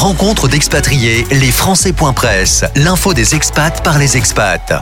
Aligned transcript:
Rencontre 0.00 0.46
d'expatriés, 0.46 1.24
les 1.32 1.50
Français.press, 1.50 2.64
l'info 2.76 3.14
des 3.14 3.34
expats 3.34 3.82
par 3.82 3.98
les 3.98 4.16
expats. 4.16 4.72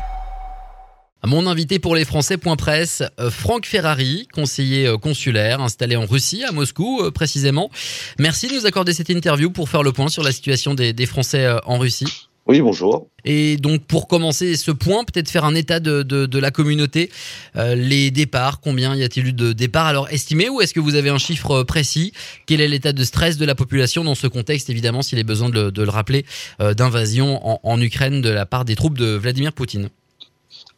Mon 1.25 1.47
invité 1.47 1.79
pour 1.79 1.95
les 1.95 2.05
Français.press, 2.05 3.03
euh, 3.19 3.31
Franck 3.31 3.65
Ferrari, 3.65 4.29
conseiller 4.35 4.87
euh, 4.87 4.99
consulaire 4.99 5.63
installé 5.63 5.97
en 5.97 6.05
Russie, 6.05 6.45
à 6.45 6.53
Moscou 6.53 7.01
euh, 7.01 7.11
précisément. 7.11 7.71
Merci 8.19 8.49
de 8.49 8.57
nous 8.57 8.67
accorder 8.67 8.93
cette 8.93 9.09
interview 9.09 9.51
pour 9.51 9.71
faire 9.71 9.83
le 9.83 9.93
point 9.93 10.09
sur 10.09 10.23
la 10.23 10.33
situation 10.33 10.75
des 10.75 11.07
Français 11.07 11.49
en 11.65 11.79
Russie. 11.79 12.26
Oui, 12.49 12.61
bonjour. 12.61 13.09
Et 13.25 13.57
donc 13.57 13.85
pour 13.87 14.07
commencer 14.07 14.55
ce 14.55 14.71
point, 14.71 15.03
peut-être 15.03 15.29
faire 15.29 15.45
un 15.45 15.57
état 15.57 15.81
de, 15.81 16.05
de, 16.05 16.27
de 16.27 16.39
la 16.39 16.53
communauté, 16.53 17.11
euh, 17.57 17.75
les 17.75 18.13
départs, 18.13 18.61
combien 18.61 18.95
y 18.95 19.03
a-t-il 19.03 19.27
eu 19.27 19.33
de 19.33 19.53
départs 19.53 19.87
alors 19.87 20.09
estimés 20.11 20.49
ou 20.49 20.61
est-ce 20.61 20.73
que 20.73 20.79
vous 20.79 20.95
avez 20.95 21.11
un 21.11 21.19
chiffre 21.19 21.65
précis? 21.65 22.13
Quel 22.47 22.61
est 22.61 22.69
l'état 22.69 22.93
de 22.93 23.03
stress 23.03 23.37
de 23.37 23.45
la 23.45 23.57
population 23.57 24.05
dans 24.05 24.15
ce 24.15 24.29
contexte, 24.29 24.71
évidemment, 24.71 25.03
s'il 25.03 25.19
est 25.19 25.25
besoin 25.25 25.49
de, 25.49 25.71
de 25.71 25.83
le 25.83 25.91
rappeler, 25.91 26.25
euh, 26.61 26.73
d'invasion 26.73 27.45
en, 27.45 27.59
en 27.65 27.81
Ukraine 27.81 28.23
de 28.23 28.31
la 28.31 28.47
part 28.47 28.65
des 28.65 28.77
troupes 28.77 28.97
de 28.97 29.17
Vladimir 29.17 29.53
Poutine? 29.53 29.89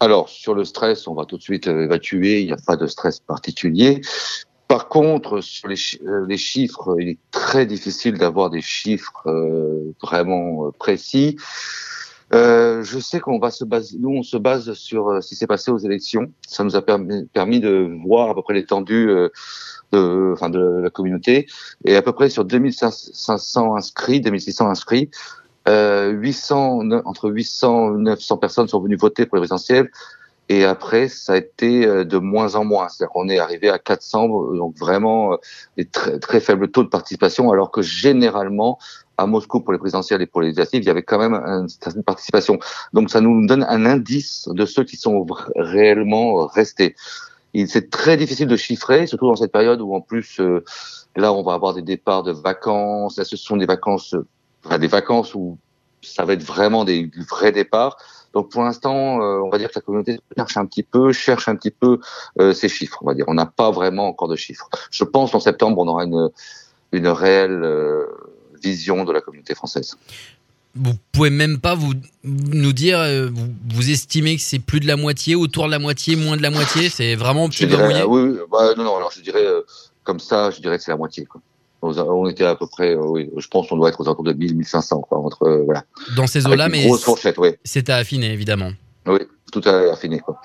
Alors, 0.01 0.29
sur 0.29 0.55
le 0.55 0.65
stress, 0.65 1.07
on 1.09 1.15
va 1.15 1.25
tout 1.25 1.37
de 1.37 1.43
suite 1.43 1.67
évacuer, 1.67 2.41
il 2.41 2.47
n'y 2.47 2.53
a 2.53 2.59
pas 2.67 2.77
de 2.77 2.87
stress 2.87 3.21
particulier. 3.21 4.01
Par 4.69 4.89
contre, 4.89 5.41
sur 5.41 5.67
les, 5.67 5.77
euh, 6.07 6.27
les, 6.29 6.37
chiffres, 6.37 6.97
il 7.01 7.09
est 7.09 7.19
très 7.31 7.65
difficile 7.65 8.19
d'avoir 8.19 8.51
des 8.51 8.61
chiffres 8.61 9.23
euh, 9.27 9.95
vraiment 10.03 10.67
euh, 10.67 10.71
précis. 10.79 11.37
Je 12.31 12.99
sais 13.01 13.19
qu'on 13.21 13.39
va 13.39 13.51
se 13.51 13.65
baser, 13.65 13.97
nous 13.99 14.11
on 14.11 14.23
se 14.23 14.37
base 14.37 14.75
sur 14.75 15.23
ce 15.23 15.29
qui 15.29 15.35
s'est 15.35 15.47
passé 15.47 15.71
aux 15.71 15.79
élections. 15.79 16.31
Ça 16.47 16.63
nous 16.63 16.77
a 16.77 16.83
permis, 16.83 17.61
de 17.61 17.91
voir 18.07 18.29
à 18.29 18.35
peu 18.35 18.43
près 18.43 18.53
l'étendue 18.53 19.07
de, 19.93 20.83
la 20.83 20.91
communauté 20.91 21.47
et 21.87 21.97
à 21.97 22.03
peu 22.03 22.13
près 22.13 22.29
sur 22.29 22.45
2500 22.45 23.77
inscrits, 23.77 24.21
2600 24.21 24.69
inscrits, 24.69 25.11
800 25.67 26.91
entre 27.07 27.31
800 27.31 27.95
et 27.95 27.99
900 28.03 28.37
personnes 28.37 28.69
sont 28.69 28.81
venues 28.83 28.97
voter 28.97 29.25
pour 29.25 29.37
les 29.37 29.41
présidentielles 29.41 29.91
et 30.49 30.65
après, 30.65 31.09
ça 31.09 31.35
a 31.35 31.37
été 31.37 31.87
euh, 31.87 32.05
de 32.05 32.19
moins 32.19 32.55
en 32.55 32.65
moins. 32.65 32.89
C'est-à-dire 32.89 33.13
qu'on 33.13 33.29
est 33.29 33.39
arrivé 33.39 33.69
à 33.69 33.79
400, 33.79 34.55
donc 34.55 34.77
vraiment 34.79 35.35
euh, 35.35 35.37
des 35.77 35.85
très, 35.85 36.19
très 36.19 36.41
faibles 36.41 36.71
taux 36.71 36.83
de 36.83 36.89
participation, 36.89 37.51
alors 37.51 37.71
que 37.71 37.83
généralement, 37.83 38.79
à 39.19 39.27
Moscou 39.27 39.61
pour 39.61 39.73
les 39.73 39.79
présidentielles 39.79 40.23
et 40.23 40.27
pour 40.27 40.41
les 40.41 40.49
législatives, 40.49 40.83
il 40.83 40.87
y 40.87 40.91
avait 40.91 41.03
quand 41.03 41.19
même 41.19 41.35
une 41.35 41.69
certaine 41.69 42.03
participation. 42.03 42.59
Donc 42.93 43.11
ça 43.11 43.21
nous 43.21 43.47
donne 43.47 43.67
un 43.69 43.85
indice 43.85 44.49
de 44.49 44.65
ceux 44.65 44.85
qui 44.85 44.97
sont 44.97 45.27
réellement 45.57 46.47
restés. 46.47 46.95
C'est 47.67 47.91
très 47.91 48.17
difficile 48.17 48.47
de 48.47 48.57
chiffrer, 48.57 49.07
surtout 49.07 49.27
dans 49.27 49.37
cette 49.37 49.53
période 49.53 49.81
où 49.81 49.95
en 49.95 50.01
plus, 50.01 50.39
euh, 50.41 50.65
là, 51.17 51.33
on 51.33 51.43
va 51.43 51.55
avoir 51.55 51.75
des 51.75 51.83
départs 51.83 52.23
de 52.23 52.33
vacances. 52.33 53.17
Là, 53.17 53.25
ce 53.25 53.37
sont 53.37 53.57
des 53.57 53.67
vacances, 53.67 54.15
enfin, 54.65 54.79
des 54.79 54.87
vacances 54.87 55.35
où 55.35 55.59
ça 56.03 56.25
va 56.25 56.35
être 56.35 56.43
vraiment 56.43 56.85
des 56.85 57.11
vrais 57.29 57.53
départs. 57.53 57.97
Donc 58.35 58.51
pour 58.51 58.63
l'instant, 58.63 59.21
euh, 59.23 59.41
on 59.41 59.49
va 59.49 59.59
dire 59.59 59.69
que 59.69 59.77
la 59.77 59.81
communauté 59.81 60.21
cherche 60.37 60.57
un 60.57 60.67
petit 60.67 60.83
peu, 60.83 61.13
cherche 61.13 61.49
un 61.49 61.57
petit 61.57 61.71
peu 61.71 61.99
euh, 62.41 62.53
ces 62.53 62.69
chiffres. 62.69 62.99
On 63.03 63.07
va 63.07 63.15
dire, 63.15 63.25
on 63.29 63.35
n'a 63.35 63.47
pas 63.47 63.71
vraiment 63.71 64.09
encore 64.09 64.29
de 64.29 64.37
chiffres. 64.37 64.69
Je 64.91 65.05
pense 65.05 65.33
qu'en 65.33 65.41
septembre, 65.41 65.79
on 65.79 65.89
aura 65.89 66.05
une 66.05 66.29
une 66.93 67.09
réelle 67.09 67.63
euh, 67.65 68.07
vision 68.63 69.05
de 69.05 69.13
la 69.13 69.21
communauté 69.21 69.55
française. 69.55 69.97
Vous 70.75 70.95
pouvez 71.13 71.31
même 71.31 71.59
pas 71.59 71.75
vous 71.75 71.93
nous 72.25 72.73
dire, 72.73 72.99
vous, 73.33 73.49
vous 73.75 73.91
estimez 73.91 74.37
que 74.37 74.43
c'est 74.43 74.59
plus 74.59 74.81
de 74.81 74.87
la 74.87 74.97
moitié, 74.97 75.35
autour 75.35 75.67
de 75.67 75.71
la 75.71 75.79
moitié, 75.79 76.15
moins 76.15 76.37
de 76.37 76.43
la 76.43 76.51
moitié, 76.51 76.89
c'est 76.89 77.15
vraiment 77.15 77.49
petit 77.49 77.67
dirais, 77.67 78.05
Oui, 78.05 78.39
bah, 78.51 78.75
non, 78.77 78.85
non. 78.85 78.97
Alors 78.97 79.11
je 79.11 79.21
dirais 79.21 79.45
comme 80.05 80.21
ça, 80.21 80.51
je 80.51 80.61
dirais 80.61 80.79
que 80.79 80.85
c'est 80.85 80.91
la 80.91 80.97
moitié. 80.97 81.27
Quoi. 81.27 81.41
On 81.81 82.29
était 82.29 82.45
à 82.45 82.57
peu 82.57 82.67
près, 82.67 82.95
euh, 82.95 83.07
oui, 83.07 83.31
je 83.37 83.47
pense 83.49 83.69
qu'on 83.69 83.77
doit 83.77 83.89
être 83.89 84.01
aux 84.01 84.05
alentours 84.05 84.25
de 84.25 84.33
1000, 84.33 84.57
1500, 84.57 85.01
quoi, 85.03 85.19
entre, 85.19 85.45
euh, 85.45 85.63
voilà. 85.65 85.85
Dans 86.17 86.27
ces 86.27 86.47
eaux-là, 86.47 86.69
mais. 86.69 86.85
Grosse 86.85 87.05
fourchette, 87.05 87.39
oui. 87.39 87.51
C'est 87.65 87.89
à 87.89 87.97
affiner, 87.97 88.33
évidemment. 88.33 88.73
Oui, 89.07 89.21
tout 89.53 89.63
à 89.65 89.93
affiner, 89.93 90.19
quoi. 90.19 90.41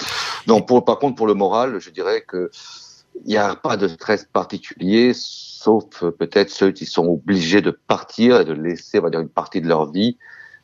Donc, 0.46 0.68
pour, 0.68 0.86
par 0.86 1.00
contre, 1.00 1.16
pour 1.16 1.28
le 1.28 1.34
moral, 1.34 1.80
je 1.80 1.90
dirais 1.90 2.24
que 2.28 2.52
il 3.26 3.30
n'y 3.30 3.38
a 3.38 3.56
pas 3.56 3.78
de 3.78 3.88
stress 3.88 4.26
particulier, 4.26 5.12
sauf 5.16 5.86
euh, 6.04 6.12
peut-être 6.12 6.50
ceux 6.50 6.72
qui 6.72 6.86
sont 6.86 7.06
obligés 7.06 7.62
de 7.62 7.72
partir 7.72 8.42
et 8.42 8.46
de 8.46 8.54
laisser, 8.54 9.00
on 9.00 9.04
va 9.04 9.10
dire, 9.10 9.20
une 9.20 9.30
partie 9.30 9.62
de 9.62 9.68
leur 9.68 9.92
vie. 9.92 10.18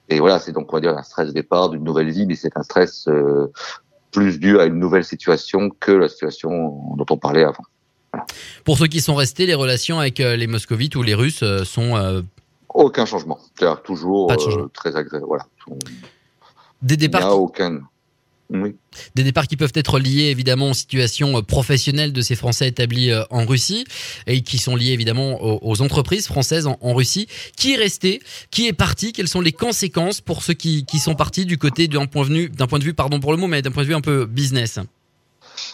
Et 0.09 0.19
voilà, 0.19 0.39
c'est 0.39 0.51
donc, 0.51 0.71
on 0.71 0.77
va 0.77 0.81
dire, 0.81 0.97
un 0.97 1.03
stress 1.03 1.27
de 1.27 1.33
départ 1.33 1.69
d'une 1.69 1.83
nouvelle 1.83 2.09
vie, 2.09 2.25
mais 2.25 2.35
c'est 2.35 2.55
un 2.57 2.63
stress 2.63 3.07
plus 4.11 4.39
dû 4.39 4.59
à 4.59 4.65
une 4.65 4.79
nouvelle 4.79 5.05
situation 5.05 5.69
que 5.79 5.91
la 5.91 6.09
situation 6.09 6.95
dont 6.95 7.05
on 7.09 7.17
parlait 7.17 7.43
avant. 7.43 7.63
Pour 8.63 8.77
ceux 8.77 8.87
qui 8.87 9.01
sont 9.01 9.15
restés, 9.15 9.45
les 9.45 9.53
relations 9.53 9.99
avec 9.99 10.19
euh, 10.19 10.35
les 10.35 10.47
moscovites 10.47 10.95
ou 10.95 11.03
les 11.03 11.13
Russes 11.13 11.43
euh, 11.43 11.63
sont... 11.63 11.95
Euh, 11.95 12.21
aucun 12.73 13.05
changement. 13.05 13.39
C'est-à-dire 13.55 13.81
toujours 13.81 14.31
très 14.73 14.95
agréable. 14.95 15.25
Voilà. 15.27 15.45
Des 16.81 16.97
départs... 16.97 17.21
Il 17.21 17.25
n'y 17.25 17.31
a 17.31 17.35
aucun... 17.35 17.81
Des 19.13 19.23
départs 19.23 19.45
qui 19.45 19.57
peuvent 19.57 19.73
être 19.75 19.99
liés 19.99 20.31
évidemment 20.31 20.71
aux 20.71 20.73
situations 20.73 21.43
professionnelles 21.43 22.13
de 22.13 22.21
ces 22.21 22.35
Français 22.35 22.67
établis 22.67 23.11
en 23.29 23.45
Russie 23.45 23.85
et 24.25 24.41
qui 24.41 24.57
sont 24.57 24.75
liés 24.75 24.89
évidemment 24.89 25.37
aux, 25.39 25.81
entreprises 25.83 26.25
françaises 26.25 26.65
en, 26.65 26.93
Russie. 26.95 27.27
Qui 27.55 27.73
est 27.73 27.77
resté? 27.77 28.23
Qui 28.49 28.67
est 28.67 28.73
parti? 28.73 29.13
Quelles 29.13 29.27
sont 29.27 29.41
les 29.41 29.51
conséquences 29.51 30.19
pour 30.19 30.41
ceux 30.41 30.55
qui, 30.55 30.83
qui 30.85 30.97
sont 30.97 31.13
partis 31.13 31.45
du 31.45 31.59
côté 31.59 31.87
d'un 31.87 32.07
point 32.07 32.27
de 32.27 32.33
vue, 32.33 32.49
d'un 32.49 32.65
point 32.65 32.79
de 32.79 32.83
vue, 32.85 32.95
pardon 32.95 33.19
pour 33.19 33.33
le 33.33 33.37
mot, 33.37 33.45
mais 33.45 33.61
d'un 33.61 33.69
point 33.69 33.83
de 33.83 33.87
vue 33.87 33.93
un 33.95 34.01
peu 34.01 34.25
business? 34.25 34.79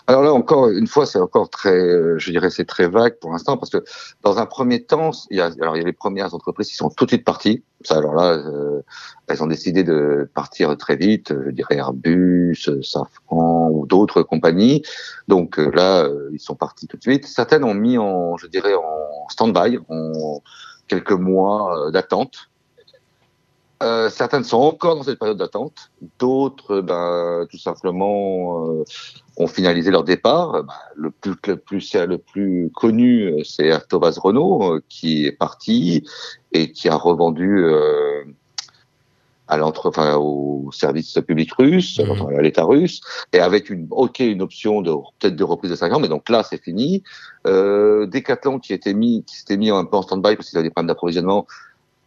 Alors 0.07 0.21
là, 0.21 0.33
encore 0.33 0.69
une 0.69 0.85
fois, 0.85 1.07
c'est 1.07 1.19
encore 1.19 1.49
très, 1.49 1.75
euh, 1.75 2.19
je 2.19 2.29
dirais, 2.29 2.51
c'est 2.51 2.66
très 2.66 2.88
vague 2.88 3.17
pour 3.19 3.31
l'instant, 3.31 3.57
parce 3.57 3.71
que 3.71 3.83
dans 4.21 4.38
un 4.38 4.45
premier 4.45 4.83
temps, 4.83 5.09
il 5.31 5.38
y 5.38 5.41
a, 5.41 5.49
alors 5.59 5.75
il 5.75 5.79
y 5.79 5.83
a 5.83 5.85
les 5.85 5.93
premières 5.93 6.35
entreprises 6.35 6.69
qui 6.69 6.75
sont 6.75 6.89
tout 6.89 7.05
de 7.05 7.09
suite 7.09 7.25
parties. 7.25 7.63
Ça, 7.81 7.97
alors 7.97 8.13
là, 8.13 8.33
euh, 8.33 8.81
elles 9.27 9.41
ont 9.41 9.47
décidé 9.47 9.83
de 9.83 10.29
partir 10.35 10.77
très 10.77 10.95
vite. 10.95 11.33
Je 11.45 11.49
dirais 11.49 11.77
Airbus, 11.77 12.69
Safran 12.83 13.69
ou 13.71 13.88
d'autres 13.88 14.21
compagnies. 14.21 14.83
Donc 15.27 15.57
euh, 15.57 15.71
là, 15.71 16.07
ils 16.31 16.39
sont 16.39 16.55
partis 16.55 16.85
tout 16.88 16.97
de 16.97 17.01
suite. 17.01 17.25
Certaines 17.25 17.63
ont 17.63 17.73
mis 17.73 17.97
en, 17.97 18.38
je 18.38 18.45
dirais, 18.47 18.75
en 18.75 19.27
stand-by, 19.29 19.79
en 19.89 20.41
quelques 20.88 21.11
mois 21.13 21.89
d'attente 21.91 22.49
euh, 23.83 24.09
certaines 24.09 24.44
sont 24.44 24.57
encore 24.57 24.95
dans 24.95 25.03
cette 25.03 25.19
période 25.19 25.38
d'attente, 25.38 25.91
d'autres, 26.17 26.79
ben, 26.81 27.45
tout 27.51 27.57
simplement, 27.57 28.69
euh, 28.69 28.83
ont 29.38 29.47
finalisé 29.47 29.91
leur 29.91 30.03
départ. 30.03 30.63
Ben, 30.63 30.73
le 30.96 31.12
plus, 31.12 31.35
le 31.47 31.57
plus, 31.57 31.96
le 31.96 32.18
plus 32.18 32.72
connu, 32.73 33.44
c'est 33.44 33.72
Thomas 33.88 34.18
Renault, 34.22 34.75
euh, 34.75 34.84
qui 34.90 35.25
est 35.25 35.31
parti 35.31 36.03
et 36.51 36.72
qui 36.72 36.90
a 36.90 36.96
revendu 36.96 37.63
euh, 37.63 38.24
à 39.47 39.57
l'entre, 39.57 39.90
enfin, 39.90 40.16
au 40.16 40.72
service 40.72 41.19
public 41.28 41.53
russe, 41.53 42.00
mmh. 42.00 42.38
à 42.38 42.41
l'État 42.41 42.63
russe, 42.63 43.01
et 43.31 43.40
avec 43.40 43.69
une, 43.69 43.88
ok, 43.91 44.19
une 44.19 44.41
option 44.41 44.81
de 44.81 44.91
peut-être 45.19 45.35
de 45.35 45.44
reprise 45.44 45.72
de 45.72 45.75
5 45.75 45.94
ans, 45.94 46.00
mais 46.00 46.07
donc 46.07 46.29
là, 46.29 46.44
c'est 46.44 46.62
fini. 46.62 47.03
Euh, 47.45 48.07
Decathlon 48.07 48.59
qui 48.59 48.74
était 48.74 48.94
mis, 48.94 49.24
qui 49.24 49.38
s'était 49.38 49.57
mis 49.57 49.69
un 49.69 49.85
peu 49.85 49.97
en 49.97 50.01
stand-by 50.01 50.35
parce 50.35 50.50
qu'il 50.50 50.57
avait 50.57 50.68
des 50.68 50.72
problèmes 50.72 50.88
d'approvisionnement, 50.88 51.45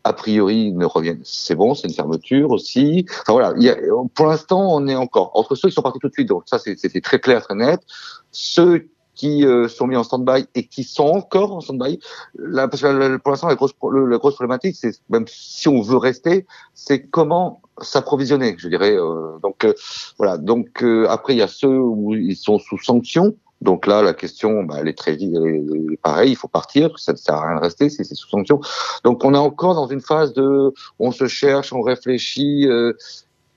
a 0.08 0.12
priori 0.14 0.72
ne 0.72 0.86
reviennent. 0.86 1.20
C'est 1.22 1.54
bon, 1.54 1.74
c'est 1.74 1.86
une 1.86 1.94
fermeture 1.94 2.50
aussi. 2.50 3.06
Enfin 3.22 3.32
voilà, 3.32 3.52
il 3.56 3.62
y 3.62 3.68
a, 3.68 3.76
pour 4.14 4.26
l'instant, 4.26 4.74
on 4.74 4.86
est 4.88 4.96
encore 4.96 5.30
entre 5.34 5.54
ceux 5.54 5.68
qui 5.68 5.74
sont 5.74 5.82
partis 5.82 5.98
tout 5.98 6.08
de 6.08 6.12
suite. 6.12 6.28
Donc 6.28 6.44
ça, 6.46 6.58
c'était 6.58 7.00
très 7.00 7.20
clair, 7.20 7.42
très 7.42 7.54
net. 7.54 7.80
Ceux 8.32 8.88
qui 9.14 9.44
euh, 9.44 9.68
sont 9.68 9.86
mis 9.86 9.96
en 9.96 10.04
stand-by 10.04 10.46
et 10.54 10.66
qui 10.66 10.84
sont 10.84 11.08
encore 11.08 11.52
en 11.52 11.60
stand-by. 11.60 11.98
Là, 12.36 12.68
parce 12.68 12.82
que 12.82 13.16
pour 13.18 13.32
l'instant, 13.32 13.48
la 13.48 13.56
grosse, 13.56 13.74
la 13.82 14.16
grosse 14.16 14.36
problématique, 14.36 14.76
c'est 14.80 14.92
même 15.10 15.26
si 15.28 15.68
on 15.68 15.82
veut 15.82 15.96
rester, 15.96 16.46
c'est 16.72 17.06
comment 17.06 17.60
s'approvisionner, 17.80 18.54
je 18.58 18.68
dirais. 18.68 18.96
Euh, 18.96 19.38
donc 19.42 19.64
euh, 19.64 19.74
voilà. 20.18 20.38
Donc 20.38 20.82
après, 21.08 21.34
il 21.34 21.38
y 21.38 21.42
a 21.42 21.48
ceux 21.48 21.78
où 21.78 22.14
ils 22.14 22.36
sont 22.36 22.58
sous 22.58 22.78
sanction. 22.78 23.36
Donc 23.60 23.86
là, 23.86 24.02
la 24.02 24.14
question, 24.14 24.62
bah, 24.62 24.76
elle 24.80 24.88
est 24.88 24.96
très 24.96 25.14
elle 25.14 25.92
est 25.92 25.96
pareil, 26.02 26.32
il 26.32 26.36
faut 26.36 26.48
partir, 26.48 26.96
ça 26.98 27.12
ne 27.12 27.16
sert 27.16 27.34
à 27.34 27.48
rien 27.48 27.56
de 27.56 27.60
rester 27.60 27.90
c'est 27.90 28.04
sous 28.04 28.28
sanction. 28.28 28.60
Donc 29.04 29.24
on 29.24 29.34
est 29.34 29.38
encore 29.38 29.74
dans 29.74 29.88
une 29.88 30.00
phase 30.00 30.32
de, 30.32 30.72
on 30.98 31.10
se 31.10 31.26
cherche, 31.26 31.72
on 31.72 31.80
réfléchit, 31.80 32.68
euh, 32.68 32.92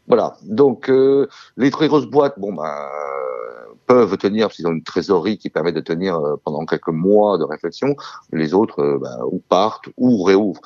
voilà. 0.08 0.36
Donc 0.44 0.90
euh, 0.90 1.28
les 1.58 1.70
très 1.70 1.88
grosses 1.88 2.08
boîtes, 2.08 2.40
bon 2.40 2.54
bah 2.54 2.90
peuvent 3.88 4.18
tenir 4.18 4.48
parce 4.48 4.56
qu'ils 4.56 4.68
ont 4.68 4.72
une 4.72 4.84
trésorerie 4.84 5.38
qui 5.38 5.50
permet 5.50 5.74
de 5.74 5.82
tenir 5.82 6.16
euh, 6.16 6.36
pendant 6.46 6.66
quelques 6.66 6.88
mois 6.88 7.38
de 7.38 7.44
réflexion. 7.44 7.96
Les 8.32 8.54
autres, 8.54 9.00
bah, 9.02 9.18
ou 9.30 9.40
partent 9.40 9.90
ou 9.98 10.24
réouvrent. 10.24 10.62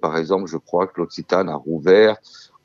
par 0.00 0.16
exemple, 0.16 0.46
je 0.46 0.56
crois 0.56 0.86
que 0.86 1.00
l'Occitane 1.00 1.48
a 1.48 1.56
rouvert 1.56 2.16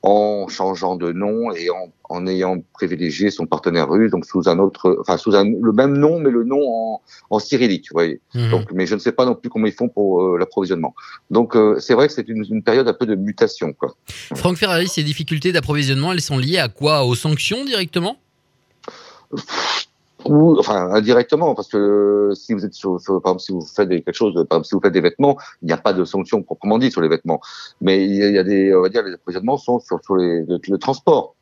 en 0.02 0.48
changeant 0.48 0.96
de 0.96 1.12
nom 1.12 1.52
et 1.52 1.68
en, 1.70 1.92
en, 2.08 2.26
ayant 2.26 2.62
privilégié 2.72 3.30
son 3.30 3.46
partenaire 3.46 3.88
russe, 3.90 4.10
donc 4.10 4.24
sous 4.24 4.48
un 4.48 4.58
autre, 4.58 4.96
enfin 5.00 5.18
sous 5.18 5.34
un, 5.36 5.44
le 5.44 5.72
même 5.72 5.96
nom, 5.96 6.18
mais 6.18 6.30
le 6.30 6.44
nom 6.44 6.60
en, 6.62 7.02
en 7.28 7.38
cyrillique, 7.38 7.88
vous 7.90 7.96
voyez. 7.96 8.20
Mhm. 8.34 8.50
Donc, 8.50 8.72
mais 8.72 8.86
je 8.86 8.94
ne 8.94 9.00
sais 9.00 9.12
pas 9.12 9.26
non 9.26 9.34
plus 9.34 9.50
comment 9.50 9.66
ils 9.66 9.72
font 9.72 9.88
pour 9.88 10.22
euh, 10.22 10.38
l'approvisionnement. 10.38 10.94
Donc, 11.30 11.54
euh, 11.54 11.78
c'est 11.80 11.94
vrai 11.94 12.06
que 12.06 12.14
c'est 12.14 12.28
une, 12.28 12.44
une, 12.50 12.62
période 12.62 12.88
un 12.88 12.94
peu 12.94 13.04
de 13.04 13.14
mutation, 13.14 13.74
quoi. 13.74 13.94
Franck 14.34 14.56
Ferrari, 14.56 14.88
ces 14.88 15.02
difficultés 15.02 15.52
d'approvisionnement, 15.52 16.12
elles 16.12 16.22
sont 16.22 16.38
liées 16.38 16.58
à 16.58 16.68
quoi? 16.68 17.04
Aux 17.04 17.14
sanctions 17.14 17.64
directement? 17.64 18.16
Ou 20.26 20.58
enfin 20.58 20.90
indirectement 20.92 21.54
parce 21.54 21.68
que 21.68 22.32
si 22.34 22.52
vous 22.52 22.64
êtes 22.64 22.74
sur, 22.74 22.98
par 23.22 23.32
exemple 23.32 23.40
si 23.40 23.52
vous 23.52 23.62
faites 23.62 23.88
des, 23.88 24.02
quelque 24.02 24.14
chose 24.14 24.34
par 24.34 24.58
exemple 24.58 24.66
si 24.66 24.74
vous 24.74 24.80
faites 24.80 24.92
des 24.92 25.00
vêtements 25.00 25.36
il 25.62 25.66
n'y 25.66 25.72
a 25.72 25.76
pas 25.76 25.92
de 25.92 26.04
sanction 26.04 26.42
proprement 26.42 26.78
dit 26.78 26.90
sur 26.90 27.00
les 27.00 27.08
vêtements. 27.08 27.40
Mais 27.80 28.04
il 28.04 28.14
y 28.14 28.38
a, 28.38 28.42
des 28.42 28.74
on 28.74 28.82
va 28.82 28.88
dire 28.88 29.02
les 29.02 29.14
approvisionnements 29.14 29.56
sont 29.56 29.80
sur, 29.80 30.00
sur 30.02 30.16
les, 30.16 30.44
le, 30.46 30.78
transport. 30.78 31.34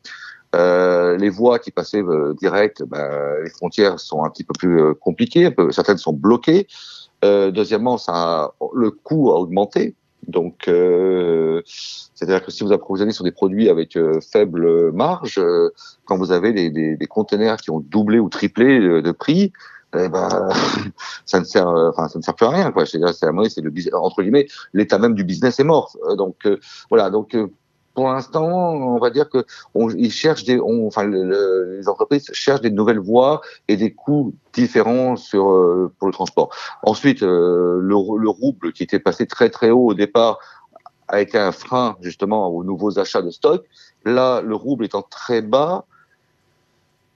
Euh, 0.55 1.15
les 1.17 1.29
voies 1.29 1.59
qui 1.59 1.69
passaient 1.71 2.01
euh, 2.01 2.33
direct 2.33 2.83
ben, 2.83 3.09
les 3.43 3.51
frontières 3.51 3.99
sont 3.99 4.23
un 4.23 4.29
petit 4.29 4.43
peu 4.43 4.53
plus 4.57 4.81
euh, 4.81 4.93
compliquées 4.95 5.51
peu, 5.51 5.71
certaines 5.71 5.97
sont 5.99 6.13
bloquées. 6.13 6.67
Euh, 7.23 7.51
deuxièmement 7.51 7.97
ça 7.97 8.53
le 8.73 8.91
coût 8.91 9.31
a 9.31 9.35
augmenté 9.35 9.95
donc, 10.27 10.67
euh, 10.67 11.61
c'est-à-dire 11.65 12.43
que 12.43 12.51
si 12.51 12.63
vous 12.63 12.71
approvisionnez 12.71 13.11
sur 13.11 13.23
des 13.23 13.31
produits 13.31 13.69
avec 13.69 13.95
euh, 13.95 14.19
faible 14.21 14.91
marge, 14.91 15.39
euh, 15.39 15.69
quand 16.05 16.17
vous 16.17 16.31
avez 16.31 16.51
des, 16.53 16.69
des, 16.69 16.97
des, 16.97 17.07
containers 17.07 17.57
qui 17.57 17.71
ont 17.71 17.79
doublé 17.79 18.19
ou 18.19 18.29
triplé 18.29 18.79
de 18.79 19.11
prix, 19.11 19.53
eh 19.97 20.07
ben, 20.07 20.49
ça 21.25 21.39
ne 21.39 21.45
sert, 21.45 21.67
enfin, 21.67 22.07
ça 22.09 22.19
ne 22.19 22.23
sert 22.23 22.35
plus 22.35 22.45
à 22.45 22.49
rien, 22.49 22.71
quoi. 22.71 22.85
C'est, 22.85 22.99
c'est, 23.13 23.27
c'est 23.49 23.61
le 23.61 23.95
entre 23.95 24.21
guillemets, 24.21 24.47
l'état 24.73 24.99
même 24.99 25.15
du 25.15 25.23
business 25.23 25.59
est 25.59 25.63
mort. 25.63 25.97
Donc, 26.17 26.47
voilà. 26.89 27.09
Donc, 27.09 27.35
pour 27.93 28.07
l'instant, 28.07 28.45
on 28.45 28.97
va 28.97 29.09
dire 29.09 29.29
que 29.29 29.45
on, 29.73 29.89
ils 29.89 30.11
cherchent 30.11 30.43
des, 30.43 30.59
on, 30.59 30.87
enfin, 30.87 31.07
les 31.07 31.87
entreprises 31.89 32.29
cherchent 32.33 32.61
des 32.61 32.71
nouvelles 32.71 32.99
voies 32.99 33.41
et 33.67 33.77
des 33.77 33.93
coûts 33.93 34.33
différents 34.53 35.15
sur 35.15 35.49
euh, 35.49 35.91
pour 35.97 36.07
le 36.07 36.13
transport. 36.13 36.49
Ensuite, 36.83 37.23
euh, 37.23 37.79
le, 37.81 37.95
le, 38.17 38.29
rouble 38.29 38.73
qui 38.73 38.83
était 38.83 38.99
passé 38.99 39.25
très 39.25 39.49
très 39.49 39.69
haut 39.69 39.87
au 39.87 39.93
départ 39.93 40.39
a 41.07 41.21
été 41.21 41.37
un 41.37 41.51
frein 41.51 41.97
justement 42.01 42.47
aux 42.47 42.63
nouveaux 42.63 42.99
achats 42.99 43.21
de 43.21 43.31
stock. 43.31 43.65
Là, 44.05 44.41
le 44.41 44.55
rouble 44.55 44.85
étant 44.85 45.01
très 45.01 45.41
bas, 45.41 45.85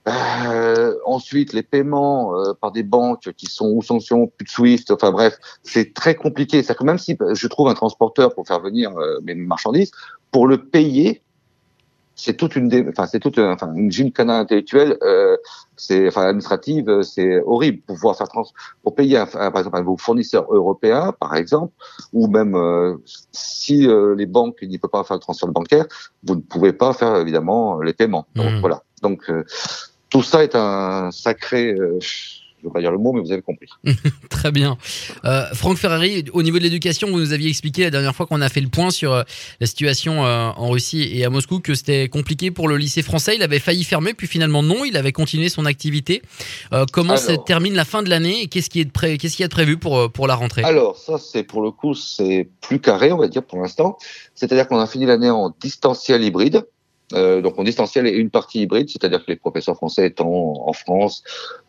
euh, 0.06 0.94
ensuite, 1.06 1.52
les 1.52 1.62
paiements 1.62 2.38
euh, 2.38 2.52
par 2.52 2.72
des 2.72 2.82
banques 2.82 3.32
qui 3.36 3.46
sont 3.46 3.70
ou 3.70 3.82
sanctions, 3.82 4.26
plus 4.26 4.44
de 4.44 4.50
Swift, 4.50 4.90
enfin 4.90 5.10
bref, 5.10 5.38
c'est 5.62 5.94
très 5.94 6.14
compliqué. 6.14 6.62
C'est 6.62 6.76
que 6.76 6.84
même 6.84 6.98
si 6.98 7.16
je 7.32 7.46
trouve 7.46 7.68
un 7.68 7.74
transporteur 7.74 8.34
pour 8.34 8.46
faire 8.46 8.60
venir 8.60 8.96
euh, 8.98 9.20
mes 9.22 9.34
marchandises, 9.34 9.92
pour 10.30 10.46
le 10.46 10.62
payer, 10.62 11.22
c'est 12.16 12.36
toute 12.36 12.54
une, 12.54 12.88
enfin 12.90 13.06
c'est 13.06 13.18
toute, 13.18 13.38
enfin 13.38 13.74
une 13.74 13.90
gymkhana 13.90 14.38
intellectuelle, 14.38 14.98
euh, 15.02 15.36
c'est, 15.76 16.06
enfin 16.06 16.26
administrative, 16.26 17.02
c'est 17.02 17.40
horrible 17.40 17.80
pour 17.86 17.96
pouvoir 17.96 18.16
faire 18.16 18.28
trans, 18.28 18.44
pour 18.82 18.94
payer 18.94 19.16
un, 19.16 19.26
par 19.26 19.58
exemple 19.58 19.78
un 19.78 19.82
vos 19.82 19.96
fournisseurs 19.96 20.46
européens, 20.52 21.12
par 21.18 21.34
exemple, 21.34 21.72
ou 22.12 22.28
même 22.28 22.56
si 23.32 23.88
les 24.16 24.26
banques 24.26 24.62
n'y 24.62 24.78
peuvent 24.78 24.90
pas 24.90 25.02
faire 25.02 25.16
le 25.16 25.20
transfert 25.20 25.48
bancaire, 25.48 25.86
vous 26.22 26.36
ne 26.36 26.40
pouvez 26.40 26.72
pas 26.72 26.92
faire 26.92 27.16
évidemment 27.16 27.80
les 27.80 27.94
paiements. 27.94 28.26
Donc 28.36 28.52
mmh. 28.52 28.60
voilà. 28.60 28.84
Donc 29.02 29.28
tout 30.14 30.22
ça 30.22 30.44
est 30.44 30.54
un 30.54 31.10
sacré. 31.10 31.72
Euh, 31.72 31.98
je 32.00 32.68
ne 32.68 32.68
veux 32.68 32.72
pas 32.72 32.80
dire 32.80 32.92
le 32.92 32.98
mot, 32.98 33.12
mais 33.12 33.20
vous 33.20 33.32
avez 33.32 33.42
compris. 33.42 33.66
Très 34.30 34.52
bien. 34.52 34.78
Euh, 35.24 35.44
Franck 35.54 35.76
Ferrari, 35.76 36.24
au 36.32 36.44
niveau 36.44 36.56
de 36.58 36.62
l'éducation, 36.62 37.10
vous 37.10 37.18
nous 37.18 37.32
aviez 37.32 37.50
expliqué 37.50 37.82
la 37.82 37.90
dernière 37.90 38.14
fois 38.14 38.26
qu'on 38.26 38.40
a 38.40 38.48
fait 38.48 38.60
le 38.60 38.68
point 38.68 38.90
sur 38.90 39.12
euh, 39.12 39.24
la 39.58 39.66
situation 39.66 40.24
euh, 40.24 40.50
en 40.56 40.70
Russie 40.70 41.10
et 41.12 41.24
à 41.24 41.30
Moscou 41.30 41.58
que 41.58 41.74
c'était 41.74 42.08
compliqué 42.08 42.52
pour 42.52 42.68
le 42.68 42.76
lycée 42.76 43.02
français. 43.02 43.34
Il 43.34 43.42
avait 43.42 43.58
failli 43.58 43.82
fermer, 43.82 44.14
puis 44.14 44.28
finalement 44.28 44.62
non, 44.62 44.84
il 44.84 44.96
avait 44.96 45.10
continué 45.10 45.48
son 45.48 45.66
activité. 45.66 46.22
comment 46.92 47.16
se 47.16 47.32
termine 47.32 47.74
la 47.74 47.84
fin 47.84 48.04
de 48.04 48.08
l'année 48.08 48.42
et 48.42 48.46
qu'est-ce 48.46 48.70
qui 48.70 48.80
est 48.80 48.90
pré... 48.90 49.18
qu'est-ce 49.18 49.34
qu'il 49.34 49.42
y 49.42 49.46
a 49.46 49.48
de 49.48 49.52
prévu 49.52 49.78
pour 49.78 50.12
pour 50.12 50.28
la 50.28 50.36
rentrée? 50.36 50.62
Alors 50.62 50.96
ça, 50.96 51.18
c'est 51.18 51.42
pour 51.42 51.60
le 51.60 51.72
coup, 51.72 51.94
c'est 51.94 52.48
plus 52.60 52.80
carré, 52.80 53.10
on 53.10 53.18
va 53.18 53.26
dire 53.26 53.42
pour 53.42 53.60
l'instant. 53.60 53.98
C'est-à-dire 54.36 54.68
qu'on 54.68 54.78
a 54.78 54.86
fini 54.86 55.06
l'année 55.06 55.30
en 55.30 55.52
distanciel 55.60 56.22
hybride. 56.22 56.64
Euh, 57.12 57.42
donc 57.42 57.58
en 57.58 57.64
distanciel 57.64 58.06
et 58.06 58.12
une 58.12 58.30
partie 58.30 58.62
hybride, 58.62 58.88
c'est-à-dire 58.88 59.20
que 59.20 59.30
les 59.30 59.36
professeurs 59.36 59.76
français 59.76 60.06
étant 60.06 60.26
en 60.66 60.72
France 60.72 61.22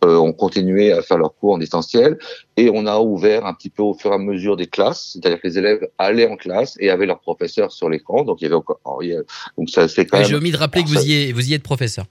euh, 0.05 0.15
ont 0.15 0.31
continué 0.31 0.93
à 0.93 1.01
faire 1.01 1.17
leurs 1.17 1.35
cours 1.35 1.53
en 1.53 1.57
distanciel 1.57 2.17
et 2.55 2.71
on 2.73 2.85
a 2.85 2.99
ouvert 2.99 3.45
un 3.45 3.53
petit 3.53 3.69
peu 3.69 3.83
au 3.83 3.93
fur 3.93 4.11
et 4.11 4.15
à 4.15 4.17
mesure 4.17 4.55
des 4.55 4.67
classes, 4.67 5.11
c'est-à-dire 5.13 5.41
que 5.41 5.47
les 5.47 5.57
élèves 5.57 5.87
allaient 5.97 6.27
en 6.27 6.37
classe 6.37 6.77
et 6.79 6.89
avaient 6.89 7.05
leurs 7.05 7.19
professeurs 7.19 7.73
sur 7.73 7.89
l'écran. 7.89 8.23
Donc 8.23 8.39
il 8.39 8.45
y 8.45 8.47
avait 8.47 8.55
encore, 8.55 8.79
donc 9.57 9.69
ça 9.69 9.89
c'est 9.89 10.05
quand 10.05 10.19
même. 10.19 10.27
J'ai 10.27 10.35
omis 10.35 10.51
de 10.51 10.57
rappeler 10.57 10.83
que 10.83 10.89
vous 10.89 11.05
y 11.05 11.13
êtes, 11.13 11.35
vous 11.35 11.49
y 11.49 11.53
êtes 11.53 11.63
professeur. 11.63 12.05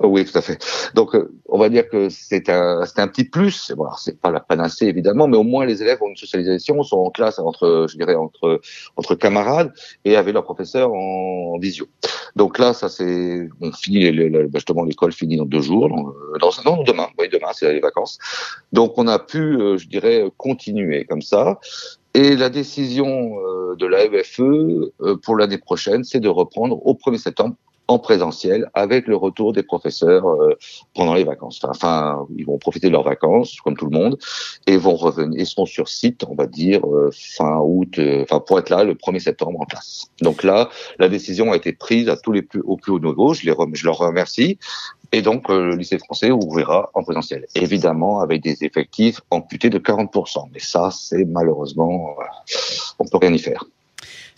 Oui, 0.00 0.24
tout 0.24 0.38
à 0.38 0.42
fait. 0.42 0.58
Donc, 0.94 1.16
euh, 1.16 1.32
on 1.48 1.58
va 1.58 1.68
dire 1.68 1.88
que 1.88 2.08
c'est 2.08 2.48
un, 2.48 2.84
c'est 2.86 3.00
un 3.00 3.08
petit 3.08 3.24
plus. 3.24 3.72
Bon, 3.76 3.86
c'est 3.98 4.20
pas 4.20 4.30
la 4.30 4.38
panacée 4.38 4.86
évidemment, 4.86 5.26
mais 5.26 5.36
au 5.36 5.42
moins 5.42 5.66
les 5.66 5.82
élèves 5.82 6.00
ont 6.00 6.08
une 6.08 6.16
socialisation, 6.16 6.80
sont 6.84 6.98
en 6.98 7.10
classe 7.10 7.40
entre, 7.40 7.86
je 7.90 7.96
dirais, 7.96 8.14
entre 8.14 8.60
entre 8.96 9.16
camarades 9.16 9.72
et 10.04 10.14
avec 10.14 10.34
leur 10.34 10.44
professeur 10.44 10.92
en, 10.92 11.58
visio. 11.58 11.86
Donc 12.36 12.58
là, 12.58 12.74
ça 12.74 12.88
c'est, 12.88 13.48
on 13.60 13.72
finit 13.72 14.12
justement 14.54 14.84
l'école 14.84 15.12
finit 15.12 15.36
dans 15.36 15.46
deux 15.46 15.62
jours, 15.62 15.88
dans, 15.88 16.82
demain, 16.84 17.08
oui 17.18 17.28
demain 17.32 17.48
c'est 17.52 17.72
les 17.72 17.80
vacances. 17.80 18.18
Donc 18.72 18.92
on 18.98 19.08
a 19.08 19.18
pu, 19.18 19.38
euh, 19.38 19.78
je 19.78 19.88
dirais, 19.88 20.30
continuer 20.36 21.04
comme 21.06 21.22
ça. 21.22 21.58
Et 22.14 22.36
la 22.36 22.50
décision 22.50 23.38
euh, 23.40 23.74
de 23.76 23.86
la 23.86 24.06
FFE 24.08 25.18
pour 25.24 25.36
l'année 25.36 25.58
prochaine, 25.58 26.04
c'est 26.04 26.20
de 26.20 26.28
reprendre 26.28 26.86
au 26.86 26.94
1er 26.94 27.18
septembre 27.18 27.56
en 27.88 27.98
présentiel 27.98 28.70
avec 28.74 29.06
le 29.06 29.16
retour 29.16 29.52
des 29.52 29.62
professeurs 29.62 30.28
euh, 30.28 30.56
pendant 30.94 31.14
les 31.14 31.24
vacances. 31.24 31.60
Enfin, 31.64 32.26
ils 32.36 32.44
vont 32.44 32.58
profiter 32.58 32.88
de 32.88 32.92
leurs 32.92 33.02
vacances 33.02 33.60
comme 33.62 33.76
tout 33.76 33.86
le 33.86 33.98
monde 33.98 34.18
et 34.66 34.76
vont 34.76 34.94
revenir, 34.94 35.40
ils 35.40 35.46
seront 35.46 35.66
sur 35.66 35.88
site, 35.88 36.24
on 36.28 36.34
va 36.34 36.46
dire 36.46 36.86
euh, 36.86 37.10
fin 37.12 37.58
août, 37.58 37.98
euh, 37.98 38.22
enfin 38.22 38.40
pour 38.40 38.58
être 38.58 38.68
là 38.68 38.84
le 38.84 38.94
1er 38.94 39.20
septembre 39.20 39.60
en 39.60 39.64
place. 39.64 40.08
Donc 40.20 40.42
là, 40.42 40.68
la 40.98 41.08
décision 41.08 41.50
a 41.52 41.56
été 41.56 41.72
prise 41.72 42.08
à 42.10 42.16
tous 42.16 42.32
les 42.32 42.42
plus 42.42 42.60
au 42.60 42.76
plus 42.76 42.92
haut 42.92 43.00
niveau. 43.00 43.32
Je 43.32 43.46
les 43.46 43.54
leur 43.84 43.96
remercie. 43.96 44.58
Et 45.10 45.22
donc, 45.22 45.48
le 45.48 45.74
lycée 45.74 45.98
français 45.98 46.30
ouvrira 46.30 46.90
en 46.92 47.02
présentiel. 47.02 47.46
Évidemment, 47.54 48.20
avec 48.20 48.42
des 48.42 48.62
effectifs 48.64 49.22
amputés 49.30 49.70
de 49.70 49.78
40%. 49.78 50.48
Mais 50.52 50.58
ça, 50.58 50.90
c'est 50.90 51.24
malheureusement, 51.24 52.14
on 52.98 53.04
peut 53.06 53.16
rien 53.16 53.32
y 53.32 53.38
faire. 53.38 53.64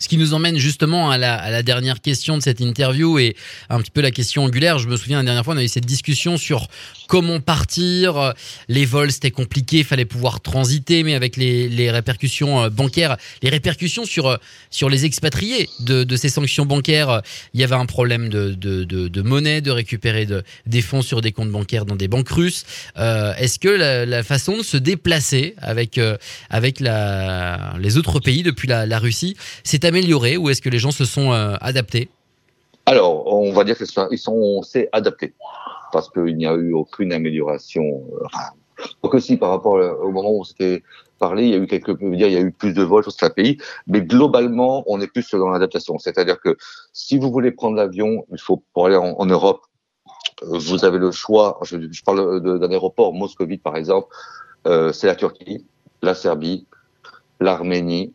Ce 0.01 0.07
qui 0.07 0.17
nous 0.17 0.33
emmène 0.33 0.57
justement 0.57 1.11
à 1.11 1.19
la, 1.19 1.61
dernière 1.61 2.01
question 2.01 2.35
de 2.35 2.41
cette 2.41 2.59
interview 2.59 3.19
et 3.19 3.35
un 3.69 3.79
petit 3.79 3.91
peu 3.91 4.01
la 4.01 4.09
question 4.09 4.43
angulaire. 4.43 4.79
Je 4.79 4.87
me 4.87 4.97
souviens 4.97 5.19
la 5.19 5.23
dernière 5.23 5.45
fois, 5.45 5.53
on 5.53 5.57
a 5.57 5.63
eu 5.63 5.67
cette 5.67 5.85
discussion 5.85 6.37
sur 6.37 6.69
comment 7.07 7.39
partir. 7.39 8.33
Les 8.67 8.85
vols, 8.85 9.11
c'était 9.11 9.29
compliqué, 9.29 9.79
il 9.79 9.83
fallait 9.83 10.05
pouvoir 10.05 10.41
transiter, 10.41 11.03
mais 11.03 11.13
avec 11.13 11.37
les, 11.37 11.91
répercussions 11.91 12.63
euh, 12.63 12.69
bancaires, 12.69 13.15
les 13.43 13.49
répercussions 13.49 14.05
sur, 14.05 14.25
euh, 14.25 14.37
sur 14.71 14.89
les 14.89 15.05
expatriés 15.05 15.69
de, 15.81 16.15
ces 16.15 16.29
sanctions 16.29 16.65
bancaires, 16.65 17.21
il 17.53 17.59
y 17.59 17.63
avait 17.63 17.75
un 17.75 17.85
problème 17.85 18.29
de, 18.29 19.21
monnaie, 19.21 19.61
de 19.61 19.69
récupérer 19.69 20.25
de, 20.25 20.41
des 20.65 20.81
fonds 20.81 21.03
sur 21.03 21.21
des 21.21 21.31
comptes 21.31 21.51
bancaires 21.51 21.85
dans 21.85 21.95
des 21.95 22.07
banques 22.07 22.29
russes. 22.29 22.63
Euh, 22.97 23.35
Est-ce 23.35 23.59
que 23.59 23.69
la, 23.69 24.23
façon 24.23 24.57
de 24.57 24.63
se 24.63 24.77
déplacer 24.77 25.53
avec, 25.61 25.99
avec 26.49 26.79
les 26.79 27.97
autres 27.97 28.19
pays 28.19 28.41
depuis 28.41 28.67
la, 28.67 28.99
Russie, 28.99 29.35
c'est 29.63 29.85
amélioré 29.91 30.37
ou 30.37 30.49
est-ce 30.49 30.61
que 30.61 30.69
les 30.69 30.79
gens 30.79 30.91
se 30.91 31.05
sont 31.05 31.31
euh, 31.33 31.55
adaptés? 31.59 32.09
Alors, 32.85 33.27
on 33.27 33.51
va 33.51 33.63
dire 33.63 33.77
qu'ils 33.77 34.17
sont, 34.17 34.61
s'est 34.63 34.89
adaptés 34.91 35.33
parce 35.91 36.09
qu'il 36.09 36.37
n'y 36.37 36.47
a 36.47 36.53
eu 36.53 36.73
aucune 36.73 37.11
amélioration. 37.11 37.83
Donc 39.03 39.13
euh, 39.13 39.17
aussi 39.17 39.37
par 39.37 39.49
rapport 39.49 39.73
au 39.73 40.11
moment 40.11 40.31
où 40.31 40.39
on 40.39 40.43
s'était 40.43 40.81
parlé, 41.19 41.43
il 41.43 41.49
y 41.49 41.53
a 41.53 41.57
eu 41.57 41.67
quelques, 41.67 41.95
dire, 41.99 42.27
il 42.27 42.33
y 42.33 42.37
a 42.37 42.41
eu 42.41 42.51
plus 42.51 42.73
de 42.73 42.81
vols 42.81 43.03
sur 43.03 43.11
ce 43.11 43.25
pays, 43.27 43.57
mais 43.85 44.01
globalement, 44.01 44.83
on 44.87 44.99
est 45.01 45.07
plus 45.07 45.29
dans 45.31 45.49
l'adaptation. 45.49 45.99
C'est-à-dire 45.99 46.39
que 46.39 46.57
si 46.93 47.19
vous 47.19 47.29
voulez 47.31 47.51
prendre 47.51 47.75
l'avion, 47.75 48.25
il 48.31 48.39
faut 48.39 48.63
pour 48.73 48.87
aller 48.87 48.95
en, 48.95 49.25
Europe, 49.25 49.61
euh, 50.43 50.57
vous 50.57 50.85
avez 50.85 50.97
le 50.97 51.11
choix. 51.11 51.59
Je, 51.63 51.77
parle 52.03 52.41
d'un 52.41 52.71
aéroport 52.71 53.13
moscovite 53.13 53.61
par 53.61 53.75
exemple, 53.75 54.07
c'est 54.93 55.07
la 55.07 55.15
Turquie, 55.15 55.65
la 56.01 56.15
Serbie, 56.15 56.65
l'Arménie, 57.39 58.13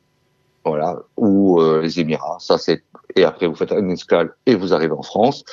voilà, 0.67 0.99
ou 1.17 1.61
euh, 1.61 1.81
les 1.81 2.01
Émirats. 2.01 2.39
Ça 2.41 2.59
c'est 2.59 2.83
et 3.15 3.25
après 3.25 3.47
vous 3.47 3.55
faites 3.55 3.73
une 3.73 3.93
escale 3.93 4.35
et 4.47 4.55
vous 4.57 4.75
arrivez 4.75 4.93
en 4.93 5.03
France. 5.03 5.45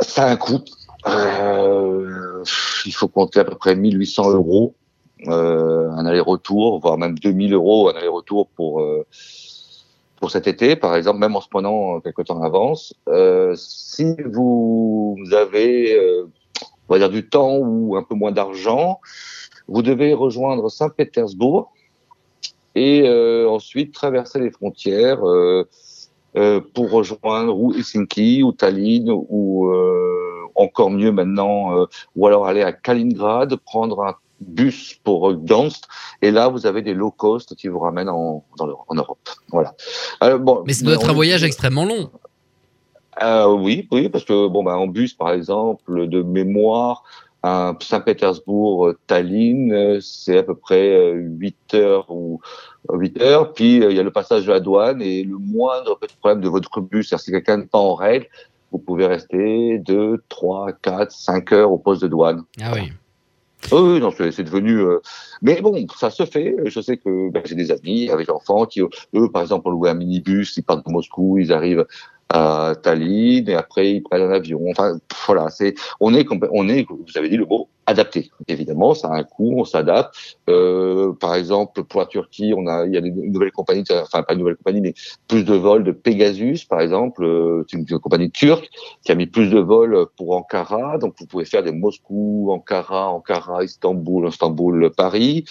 Ça 0.00 0.24
a 0.24 0.30
un 0.30 0.36
coût. 0.36 0.64
Euh, 1.06 2.42
il 2.84 2.92
faut 2.92 3.08
compter 3.08 3.40
à 3.40 3.44
peu 3.44 3.54
près 3.54 3.76
1800 3.76 4.32
euros 4.32 4.74
euh, 5.28 5.90
un 5.90 6.06
aller-retour, 6.06 6.80
voire 6.80 6.98
même 6.98 7.18
2000 7.18 7.54
euros 7.54 7.88
un 7.88 7.94
aller-retour 7.94 8.48
pour 8.48 8.82
pour 10.18 10.30
cet 10.30 10.46
été, 10.46 10.76
par 10.76 10.96
exemple, 10.96 11.18
même 11.18 11.36
en 11.36 11.42
se 11.42 11.48
prenant 11.48 12.00
quelque 12.00 12.22
temps 12.22 12.38
en 12.38 12.42
avance. 12.42 12.94
si 13.54 14.16
vous 14.24 15.18
avez, 15.32 16.00
on 16.88 16.94
va 16.94 16.98
dire, 16.98 17.10
du 17.10 17.28
temps 17.28 17.58
ou 17.58 17.96
un 17.96 18.02
peu 18.02 18.14
moins 18.14 18.32
d'argent, 18.32 19.00
vous 19.68 19.82
devez 19.82 20.14
rejoindre 20.14 20.70
Saint-Pétersbourg 20.70 21.72
et 22.76 23.08
euh, 23.08 23.48
ensuite 23.48 23.92
traverser 23.92 24.38
les 24.38 24.50
frontières 24.50 25.26
euh, 25.26 25.66
euh, 26.36 26.60
pour 26.74 26.90
rejoindre 26.90 27.58
ou 27.58 27.72
Helsinki 27.72 28.42
ou 28.42 28.52
Tallinn 28.52 29.10
ou 29.10 29.72
encore 30.54 30.90
mieux 30.90 31.12
maintenant, 31.12 31.86
ou 32.14 32.26
alors 32.26 32.46
aller 32.46 32.62
à 32.62 32.72
Kaliningrad, 32.72 33.56
prendre 33.56 34.02
un 34.04 34.14
bus 34.40 34.98
pour 35.04 35.32
Gdansk, 35.34 35.84
et 36.22 36.30
là 36.30 36.48
vous 36.48 36.66
avez 36.66 36.80
des 36.80 36.94
low 36.94 37.10
cost 37.10 37.54
qui 37.56 37.68
vous 37.68 37.78
ramènent 37.78 38.08
en, 38.08 38.42
en 38.58 38.94
Europe. 38.94 39.18
Voilà. 39.50 39.74
bon, 40.38 40.62
mais 40.66 40.72
ça 40.72 40.84
doit 40.84 40.94
être 40.94 41.10
un 41.10 41.14
voyage 41.14 41.44
extrêmement 41.44 41.84
long. 41.84 42.10
Euh, 43.22 43.46
oui, 43.46 43.88
oui, 43.90 44.08
parce 44.08 44.24
que 44.24 44.48
bon, 44.48 44.62
bah, 44.62 44.76
en 44.76 44.86
bus, 44.86 45.14
par 45.14 45.30
exemple, 45.30 46.08
de 46.08 46.22
mémoire, 46.22 47.04
Saint-Pétersbourg, 47.80 48.94
Tallinn, 49.06 49.98
c'est 50.00 50.38
à 50.38 50.42
peu 50.42 50.54
près 50.54 51.12
8 51.12 51.74
heures 51.74 52.10
ou 52.10 52.40
8 52.92 53.22
heures. 53.22 53.52
Puis 53.52 53.76
il 53.76 53.92
y 53.92 54.00
a 54.00 54.02
le 54.02 54.10
passage 54.10 54.46
de 54.46 54.52
la 54.52 54.60
douane 54.60 55.02
et 55.02 55.22
le 55.22 55.36
moindre 55.38 55.98
petit 55.98 56.16
problème 56.16 56.40
de 56.40 56.48
votre 56.48 56.80
bus, 56.80 57.08
c'est-à-dire 57.08 57.24
si 57.24 57.30
quelqu'un 57.30 57.58
n'est 57.58 57.66
pas 57.66 57.78
en 57.78 57.94
règle, 57.94 58.26
vous 58.72 58.78
pouvez 58.78 59.06
rester 59.06 59.78
2, 59.78 60.22
3, 60.28 60.72
4, 60.82 61.10
5 61.10 61.52
heures 61.52 61.72
au 61.72 61.78
poste 61.78 62.02
de 62.02 62.08
douane. 62.08 62.42
Ah 62.60 62.72
oui. 62.74 62.92
Oui, 63.72 64.00
non, 64.00 64.10
c'est 64.10 64.42
devenu. 64.44 64.78
Euh, 64.80 65.00
mais 65.42 65.60
bon, 65.60 65.86
ça 65.96 66.10
se 66.10 66.24
fait. 66.24 66.54
Je 66.66 66.80
sais 66.80 66.98
que 66.98 67.30
ben, 67.30 67.42
j'ai 67.44 67.54
des 67.54 67.72
amis 67.72 68.10
avec 68.10 68.30
enfants 68.30 68.64
qui, 68.66 68.80
eux, 68.80 69.30
par 69.32 69.42
exemple, 69.42 69.68
ont 69.68 69.72
loué 69.72 69.90
un 69.90 69.94
minibus, 69.94 70.56
ils 70.56 70.62
partent 70.62 70.86
de 70.86 70.92
Moscou, 70.92 71.38
ils 71.38 71.52
arrivent 71.52 71.86
à 72.28 72.74
Tallinn 72.82 73.48
et 73.48 73.54
après 73.54 73.92
ils 73.92 74.02
prennent 74.02 74.22
un 74.22 74.32
avion. 74.32 74.60
Enfin, 74.70 74.98
voilà, 75.26 75.48
c'est 75.50 75.74
on 76.00 76.14
est 76.14 76.26
on 76.52 76.68
est 76.68 76.86
vous 76.88 77.04
avez 77.16 77.28
dit 77.28 77.36
le 77.36 77.46
mot 77.46 77.68
adapté. 77.86 78.30
Évidemment, 78.48 78.94
ça 78.94 79.08
a 79.08 79.16
un 79.16 79.22
coût, 79.22 79.54
on 79.58 79.64
s'adapte. 79.64 80.14
Euh, 80.50 81.12
par 81.12 81.34
exemple, 81.36 81.84
pour 81.84 82.00
la 82.00 82.06
Turquie, 82.06 82.52
on 82.56 82.66
a 82.66 82.84
il 82.84 82.92
y 82.92 82.96
a 82.96 83.00
des 83.00 83.10
nouvelles 83.10 83.52
compagnies, 83.52 83.84
enfin 83.90 84.22
pas 84.22 84.34
une 84.34 84.40
nouvelle 84.40 84.56
compagnie, 84.56 84.80
mais 84.80 84.94
plus 85.28 85.44
de 85.44 85.54
vols 85.54 85.84
de 85.84 85.92
Pegasus, 85.92 86.64
par 86.68 86.80
exemple, 86.80 87.24
euh, 87.24 87.64
c'est 87.68 87.78
une, 87.78 87.86
compagnie 88.00 88.30
turque 88.30 88.68
qui 89.04 89.12
a 89.12 89.14
mis 89.14 89.26
plus 89.26 89.50
de 89.50 89.60
vols 89.60 90.06
pour 90.16 90.36
Ankara. 90.36 90.98
Donc 90.98 91.14
vous 91.18 91.26
pouvez 91.26 91.44
faire 91.44 91.62
des 91.62 91.72
Moscou, 91.72 92.50
Ankara, 92.50 93.08
Ankara, 93.08 93.62
Istanbul, 93.62 94.28
Istanbul, 94.28 94.90
Paris. 94.90 95.44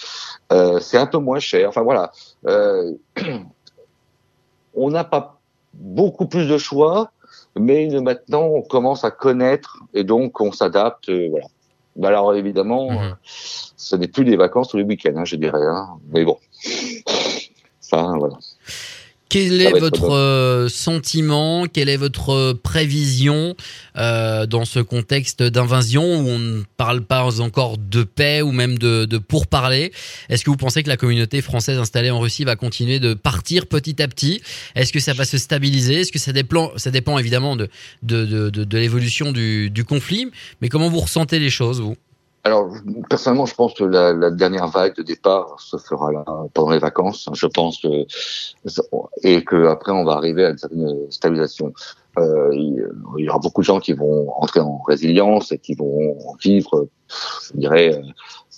Euh, 0.51 0.79
c'est 0.79 0.97
un 0.97 1.07
peu 1.07 1.17
moins 1.17 1.39
cher. 1.39 1.69
Enfin 1.69 1.83
voilà. 1.83 2.11
Euh, 2.47 2.91
on 4.75 4.89
n'a 4.89 5.05
pas 5.05 5.34
beaucoup 5.75 6.27
plus 6.27 6.47
de 6.47 6.57
choix, 6.57 7.11
mais 7.55 7.87
maintenant 8.01 8.43
on 8.43 8.61
commence 8.61 9.03
à 9.03 9.11
connaître 9.11 9.79
et 9.93 10.03
donc 10.03 10.41
on 10.41 10.51
s'adapte. 10.51 11.09
Euh, 11.09 11.27
voilà. 11.29 11.47
Bah, 11.95 12.09
alors 12.09 12.33
évidemment, 12.35 12.91
mhm. 12.91 13.15
ce 13.23 13.95
n'est 13.95 14.09
plus 14.09 14.25
des 14.25 14.35
vacances 14.35 14.69
tous 14.69 14.77
les 14.77 14.83
week-ends, 14.83 15.13
hein, 15.15 15.25
je 15.25 15.37
dirais. 15.37 15.65
Hein. 15.65 15.97
Mais 16.09 16.25
bon, 16.25 16.37
ça, 17.79 18.13
voilà. 18.17 18.37
Quel 19.35 19.61
est 19.61 19.77
votre 19.77 20.11
euh, 20.11 20.69
sentiment? 20.69 21.65
Quelle 21.65 21.89
est 21.89 21.97
votre 21.97 22.29
euh, 22.29 22.53
prévision 22.53 23.53
euh, 23.97 24.45
dans 24.45 24.63
ce 24.63 24.79
contexte 24.79 25.43
d'invasion 25.43 26.03
où 26.05 26.29
on 26.29 26.39
ne 26.39 26.63
parle 26.77 27.01
pas 27.01 27.41
encore 27.41 27.77
de 27.77 28.03
paix 28.03 28.41
ou 28.41 28.53
même 28.53 28.77
de, 28.77 29.03
de 29.03 29.17
pourparler 29.17 29.91
Est-ce 30.29 30.45
que 30.45 30.49
vous 30.49 30.55
pensez 30.55 30.83
que 30.83 30.87
la 30.87 30.95
communauté 30.95 31.41
française 31.41 31.77
installée 31.77 32.11
en 32.11 32.21
Russie 32.21 32.45
va 32.45 32.55
continuer 32.55 33.01
de 33.01 33.13
partir 33.13 33.67
petit 33.67 34.01
à 34.01 34.07
petit? 34.07 34.41
Est-ce 34.73 34.93
que 34.93 35.01
ça 35.01 35.11
va 35.11 35.25
se 35.25 35.37
stabiliser? 35.37 35.99
Est-ce 35.99 36.13
que 36.13 36.19
ça 36.19 36.31
dépend, 36.31 36.71
ça 36.77 36.89
dépend 36.89 37.17
évidemment 37.17 37.57
de, 37.57 37.67
de, 38.03 38.23
de, 38.25 38.49
de 38.49 38.77
l'évolution 38.77 39.33
du, 39.33 39.69
du 39.69 39.83
conflit? 39.83 40.31
Mais 40.61 40.69
comment 40.69 40.87
vous 40.87 41.01
ressentez 41.01 41.39
les 41.39 41.49
choses, 41.49 41.81
vous? 41.81 41.97
Alors, 42.45 42.69
personnellement, 43.09 43.47
je 43.47 43.55
pense 43.55 43.73
que 43.73 43.83
la, 43.83 44.13
la, 44.13 44.29
dernière 44.29 44.67
vague 44.67 44.95
de 44.95 45.01
départ 45.01 45.59
se 45.59 45.77
fera 45.77 46.11
là 46.11 46.23
pendant 46.53 46.69
les 46.69 46.77
vacances. 46.77 47.27
Je 47.33 47.47
pense 47.47 47.81
que 47.81 48.05
et 49.23 49.43
que 49.43 49.65
après 49.65 49.91
on 49.91 50.03
va 50.03 50.13
arriver 50.13 50.45
à 50.45 50.51
une 50.51 50.57
certaine 50.59 51.11
stabilisation. 51.11 51.73
Euh, 52.19 52.51
il, 52.53 52.87
y 53.17 53.29
aura 53.29 53.39
beaucoup 53.39 53.61
de 53.61 53.65
gens 53.65 53.79
qui 53.79 53.93
vont 53.93 54.31
entrer 54.39 54.59
en 54.59 54.77
résilience 54.77 55.51
et 55.51 55.57
qui 55.57 55.73
vont 55.73 56.15
vivre, 56.39 56.87
je 57.51 57.57
dirais, 57.59 57.99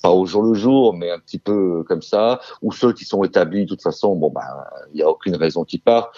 pas 0.04 0.12
au 0.12 0.26
jour 0.26 0.44
le 0.44 0.54
jour, 0.54 0.94
mais 0.94 1.10
un 1.10 1.20
petit 1.20 1.40
peu 1.40 1.86
comme 1.88 2.02
ça. 2.02 2.42
Ou 2.62 2.74
ceux 2.74 2.92
qui 2.92 3.06
sont 3.06 3.24
établis, 3.24 3.64
de 3.64 3.70
toute 3.70 3.82
façon, 3.82 4.18
bon 4.18 4.30
ben, 4.30 4.42
il 4.94 4.98
n'y 4.98 5.04
a 5.04 5.10
aucune 5.10 5.38
raison 5.38 5.64
qu'ils 5.64 5.82
partent. 5.82 6.14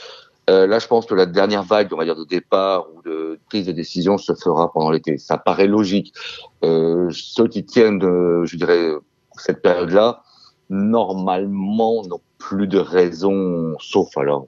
Euh, 0.49 0.67
là, 0.67 0.79
je 0.79 0.87
pense 0.87 1.05
que 1.05 1.15
la 1.15 1.25
dernière 1.25 1.63
vague, 1.63 1.93
on 1.93 1.97
va 1.97 2.05
dire, 2.05 2.15
de 2.15 2.25
départ 2.25 2.87
ou 2.93 3.01
de 3.03 3.39
prise 3.47 3.67
de 3.67 3.71
décision 3.71 4.17
se 4.17 4.33
fera 4.33 4.71
pendant 4.71 4.91
l'été. 4.91 5.17
Ça 5.17 5.37
paraît 5.37 5.67
logique. 5.67 6.13
Euh, 6.63 7.09
ceux 7.11 7.47
qui 7.47 7.63
tiennent, 7.65 7.99
de, 7.99 8.43
je 8.45 8.57
dirais, 8.57 8.91
cette 9.37 9.61
période-là, 9.61 10.23
normalement, 10.69 12.03
n'ont 12.03 12.21
plus 12.39 12.67
de 12.67 12.79
raison, 12.79 13.75
sauf 13.79 14.17
alors 14.17 14.47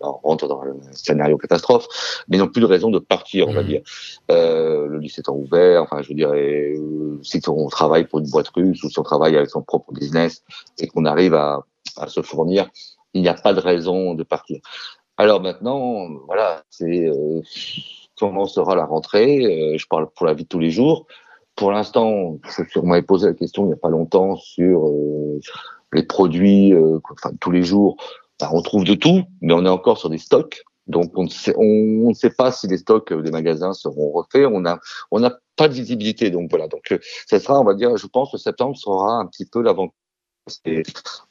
on 0.00 0.12
rentre 0.12 0.48
dans 0.48 0.62
le 0.62 0.76
scénario 0.92 1.36
catastrophe, 1.36 1.86
mais 2.28 2.38
n'ont 2.38 2.48
plus 2.48 2.60
de 2.60 2.66
raison 2.66 2.90
de 2.90 2.98
partir, 2.98 3.48
on 3.48 3.52
va 3.52 3.62
mmh. 3.62 3.66
dire. 3.66 3.82
Euh, 4.30 4.86
le 4.86 4.98
lycée 4.98 5.20
étant 5.20 5.34
ouvert, 5.34 5.82
enfin, 5.82 6.02
je 6.02 6.12
dirais, 6.14 6.74
euh, 6.76 7.18
si 7.22 7.40
on 7.48 7.68
travaille 7.68 8.06
pour 8.06 8.20
une 8.20 8.30
boîte 8.30 8.48
russe 8.48 8.82
ou 8.82 8.88
si 8.88 8.98
on 8.98 9.02
travaille 9.02 9.36
avec 9.36 9.50
son 9.50 9.62
propre 9.62 9.92
business 9.92 10.42
et 10.78 10.86
qu'on 10.86 11.04
arrive 11.04 11.34
à, 11.34 11.66
à 11.96 12.06
se 12.06 12.22
fournir, 12.22 12.70
il 13.12 13.22
n'y 13.22 13.28
a 13.28 13.34
pas 13.34 13.52
de 13.52 13.60
raison 13.60 14.14
de 14.14 14.22
partir. 14.22 14.60
Alors 15.20 15.42
maintenant, 15.42 16.08
voilà, 16.24 16.64
c'est 16.70 17.06
euh, 17.06 17.42
comment 18.18 18.46
sera 18.46 18.74
la 18.74 18.86
rentrée 18.86 19.44
euh, 19.44 19.76
Je 19.76 19.86
parle 19.86 20.08
pour 20.16 20.24
la 20.24 20.32
vie 20.32 20.44
de 20.44 20.48
tous 20.48 20.58
les 20.58 20.70
jours. 20.70 21.06
Pour 21.56 21.72
l'instant, 21.72 22.38
je 22.46 22.80
m'avais 22.80 23.02
posé 23.02 23.26
la 23.26 23.34
question 23.34 23.64
il 23.64 23.66
n'y 23.66 23.74
a 23.74 23.76
pas 23.76 23.90
longtemps 23.90 24.36
sur 24.36 24.88
euh, 24.88 25.38
les 25.92 26.04
produits, 26.04 26.72
enfin 27.10 27.32
tous 27.38 27.50
les 27.50 27.62
jours. 27.62 27.98
Ben, 28.40 28.48
on 28.50 28.62
trouve 28.62 28.84
de 28.84 28.94
tout, 28.94 29.24
mais 29.42 29.52
on 29.52 29.66
est 29.66 29.68
encore 29.68 29.98
sur 29.98 30.08
des 30.08 30.16
stocks. 30.16 30.62
Donc 30.86 31.12
on 31.18 31.24
ne 31.24 31.28
sait, 31.28 31.54
on, 31.58 32.14
sait 32.14 32.30
pas 32.30 32.50
si 32.50 32.66
les 32.66 32.78
stocks 32.78 33.12
des 33.12 33.30
magasins 33.30 33.74
seront 33.74 34.12
refaits. 34.12 34.46
On 34.46 34.64
on 35.10 35.20
n'a 35.20 35.38
pas 35.56 35.68
de 35.68 35.74
visibilité. 35.74 36.30
Donc 36.30 36.48
voilà. 36.48 36.66
Donc 36.66 36.98
ça 37.26 37.38
sera, 37.38 37.60
on 37.60 37.64
va 37.64 37.74
dire, 37.74 37.94
je 37.98 38.06
pense 38.06 38.32
que 38.32 38.38
septembre 38.38 38.74
sera 38.74 39.18
un 39.18 39.26
petit 39.26 39.44
peu 39.44 39.60
l'avant. 39.60 39.92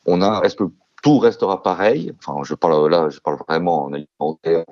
On 0.05 0.21
a, 0.21 0.41
que 0.41 0.65
tout 1.01 1.19
restera 1.19 1.61
pareil. 1.63 2.13
Enfin, 2.19 2.41
je 2.43 2.55
parle 2.55 2.89
là, 2.89 3.09
je 3.09 3.19
parle 3.19 3.37
vraiment 3.47 3.85
en 3.85 3.93
alimentaire. 3.93 4.65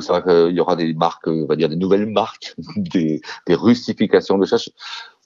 C'est 0.00 0.12
vrai 0.12 0.22
qu'il 0.22 0.56
y 0.56 0.60
aura 0.60 0.74
des 0.74 0.92
marques, 0.94 1.26
on 1.26 1.46
va 1.46 1.54
dire 1.54 1.68
des 1.68 1.76
nouvelles 1.76 2.06
marques, 2.06 2.54
des, 2.76 3.20
russifications 3.48 4.38
de 4.38 4.46
chasse, 4.46 4.68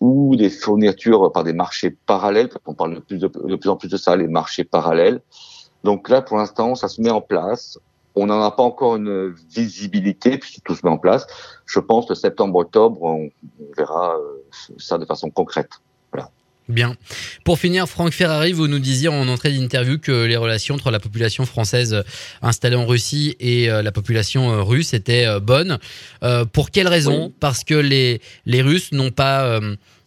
ou 0.00 0.36
des 0.36 0.50
fournitures 0.50 1.32
par 1.32 1.44
des 1.44 1.52
marchés 1.52 1.90
parallèles. 2.06 2.50
On 2.66 2.74
parle 2.74 2.96
de 2.96 3.00
plus, 3.00 3.18
de, 3.18 3.28
plus 3.28 3.70
en 3.70 3.76
plus 3.76 3.88
de 3.88 3.96
ça, 3.96 4.16
les 4.16 4.28
marchés 4.28 4.64
parallèles. 4.64 5.22
Donc 5.82 6.08
là, 6.08 6.22
pour 6.22 6.36
l'instant, 6.36 6.74
ça 6.74 6.88
se 6.88 7.00
met 7.00 7.10
en 7.10 7.20
place. 7.20 7.78
On 8.16 8.26
n'en 8.26 8.40
a 8.42 8.50
pas 8.50 8.62
encore 8.62 8.96
une 8.96 9.34
visibilité 9.50 10.38
puisque 10.38 10.62
tout 10.62 10.74
se 10.74 10.84
met 10.84 10.92
en 10.92 10.98
place. 10.98 11.26
Je 11.66 11.80
pense 11.80 12.06
que 12.06 12.14
septembre-octobre, 12.14 13.02
on, 13.02 13.30
verra 13.76 14.16
euh, 14.16 14.42
ça 14.78 14.98
de 14.98 15.04
façon 15.04 15.30
concrète. 15.30 15.80
Bien. 16.68 16.96
Pour 17.44 17.58
finir, 17.58 17.86
Franck 17.86 18.12
Ferrari, 18.12 18.52
vous 18.52 18.68
nous 18.68 18.78
disiez 18.78 19.08
en 19.08 19.28
entrée 19.28 19.52
d'interview 19.52 19.98
que 19.98 20.24
les 20.24 20.38
relations 20.38 20.74
entre 20.74 20.90
la 20.90 20.98
population 20.98 21.44
française 21.44 21.92
euh, 21.92 22.02
installée 22.40 22.76
en 22.76 22.86
Russie 22.86 23.36
et 23.38 23.70
euh, 23.70 23.82
la 23.82 23.92
population 23.92 24.50
euh, 24.50 24.62
russe 24.62 24.94
étaient 24.94 25.26
bonnes. 25.40 25.78
pour 26.52 26.70
quelle 26.70 26.88
raison 26.88 27.32
Parce 27.38 27.64
que 27.64 27.74
les, 27.74 28.20
les 28.46 28.62
Russes 28.62 28.92
n'ont 28.92 29.10
pas 29.10 29.60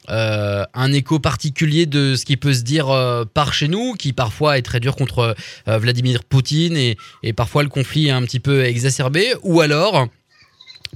un 0.08 0.94
écho 0.94 1.20
particulier 1.20 1.86
de 1.86 2.16
ce 2.16 2.26
qui 2.26 2.38
peut 2.38 2.54
se 2.54 2.62
dire 2.62 2.88
par 3.34 3.54
chez 3.54 3.68
nous, 3.68 3.94
qui 3.94 4.14
parfois 4.14 4.58
est 4.58 4.62
très 4.62 4.80
dur 4.80 4.96
contre 4.96 5.36
Vladimir 5.66 6.24
Poutine 6.24 6.76
et, 6.78 6.98
et 7.24 7.34
parfois 7.34 7.64
le 7.64 7.70
conflit 7.70 8.08
est 8.08 8.12
un 8.12 8.24
petit 8.24 8.40
peu 8.40 8.64
exacerbé, 8.64 9.34
ou 9.44 9.62
alors 9.62 10.08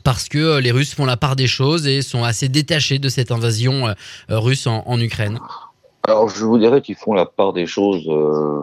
parce 0.04 0.30
que 0.30 0.38
euh, 0.38 0.62
les 0.62 0.72
Russes 0.72 0.94
font 0.94 1.06
la 1.06 1.18
part 1.18 1.36
des 1.36 1.48
choses 1.48 1.88
et 1.88 2.02
sont 2.02 2.24
assez 2.24 2.50
détachés 2.50 3.00
de 3.00 3.10
cette 3.10 3.32
invasion 3.32 3.88
euh, 3.88 3.94
russe 4.30 4.68
en, 4.68 5.00
Ukraine 5.00 5.40
Alors 6.04 6.30
je 6.30 6.46
vous 6.46 6.58
dirais 6.58 6.82
qu'ils 6.82 6.96
font 6.96 7.14
la 7.14 7.26
part 7.26 7.54
des 7.54 7.66
choses 7.66 8.08
euh, 8.08 8.62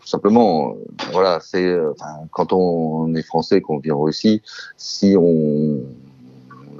tout 0.00 0.06
simplement. 0.06 0.76
Voilà, 1.12 1.40
c'est 1.40 1.76
quand 2.32 2.52
on 2.52 3.14
est 3.14 3.22
français, 3.22 3.60
qu'on 3.60 3.78
vit 3.78 3.90
en 3.90 4.00
Russie, 4.00 4.42
si 4.76 5.14
on 5.18 5.80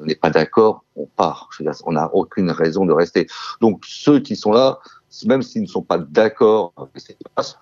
n'est 0.04 0.14
pas 0.14 0.30
d'accord, 0.30 0.84
on 0.96 1.06
part. 1.06 1.50
on 1.84 1.92
n'a 1.92 2.10
aucune 2.14 2.50
raison 2.50 2.86
de 2.86 2.92
rester. 2.92 3.26
Donc 3.60 3.84
ceux 3.86 4.20
qui 4.20 4.36
sont 4.36 4.52
là, 4.52 4.78
même 5.26 5.42
s'ils 5.42 5.62
ne 5.62 5.66
sont 5.66 5.82
pas 5.82 5.98
d'accord 5.98 6.72
avec 6.76 6.92
ce 6.96 7.06
qui 7.08 7.12
se 7.12 7.34
passe, 7.34 7.58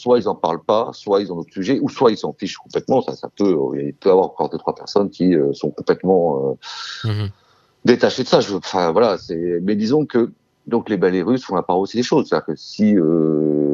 soit 0.00 0.18
ils 0.18 0.28
en 0.28 0.34
parlent 0.34 0.62
pas, 0.62 0.90
soit 0.92 1.20
ils 1.20 1.32
ont 1.32 1.36
d'autres 1.36 1.52
sujets, 1.52 1.78
ou 1.80 1.88
soit 1.88 2.10
ils 2.10 2.16
s'en 2.16 2.32
fichent 2.32 2.56
complètement. 2.56 3.02
Ça, 3.02 3.14
ça 3.14 3.28
peut, 3.28 3.54
il 3.78 3.94
peut 3.94 4.08
y 4.08 4.12
avoir 4.12 4.26
encore 4.26 4.48
deux 4.48 4.58
trois 4.58 4.74
personnes 4.74 5.10
qui 5.10 5.34
euh, 5.34 5.52
sont 5.52 5.70
complètement 5.70 6.56
euh, 7.04 7.08
mhm. 7.08 7.28
détachées 7.84 8.22
de 8.22 8.28
ça. 8.28 8.40
Je, 8.40 8.54
enfin 8.54 8.92
voilà, 8.92 9.18
c'est. 9.18 9.60
Mais 9.62 9.76
disons 9.76 10.06
que 10.06 10.32
donc 10.66 10.88
les 10.88 10.96
balais 10.96 11.22
russes 11.22 11.44
font 11.44 11.54
la 11.54 11.62
part 11.62 11.78
aussi 11.78 11.98
des 11.98 12.02
choses. 12.02 12.28
C'est-à-dire 12.28 12.46
que 12.46 12.56
si 12.56 12.96
euh, 12.96 13.69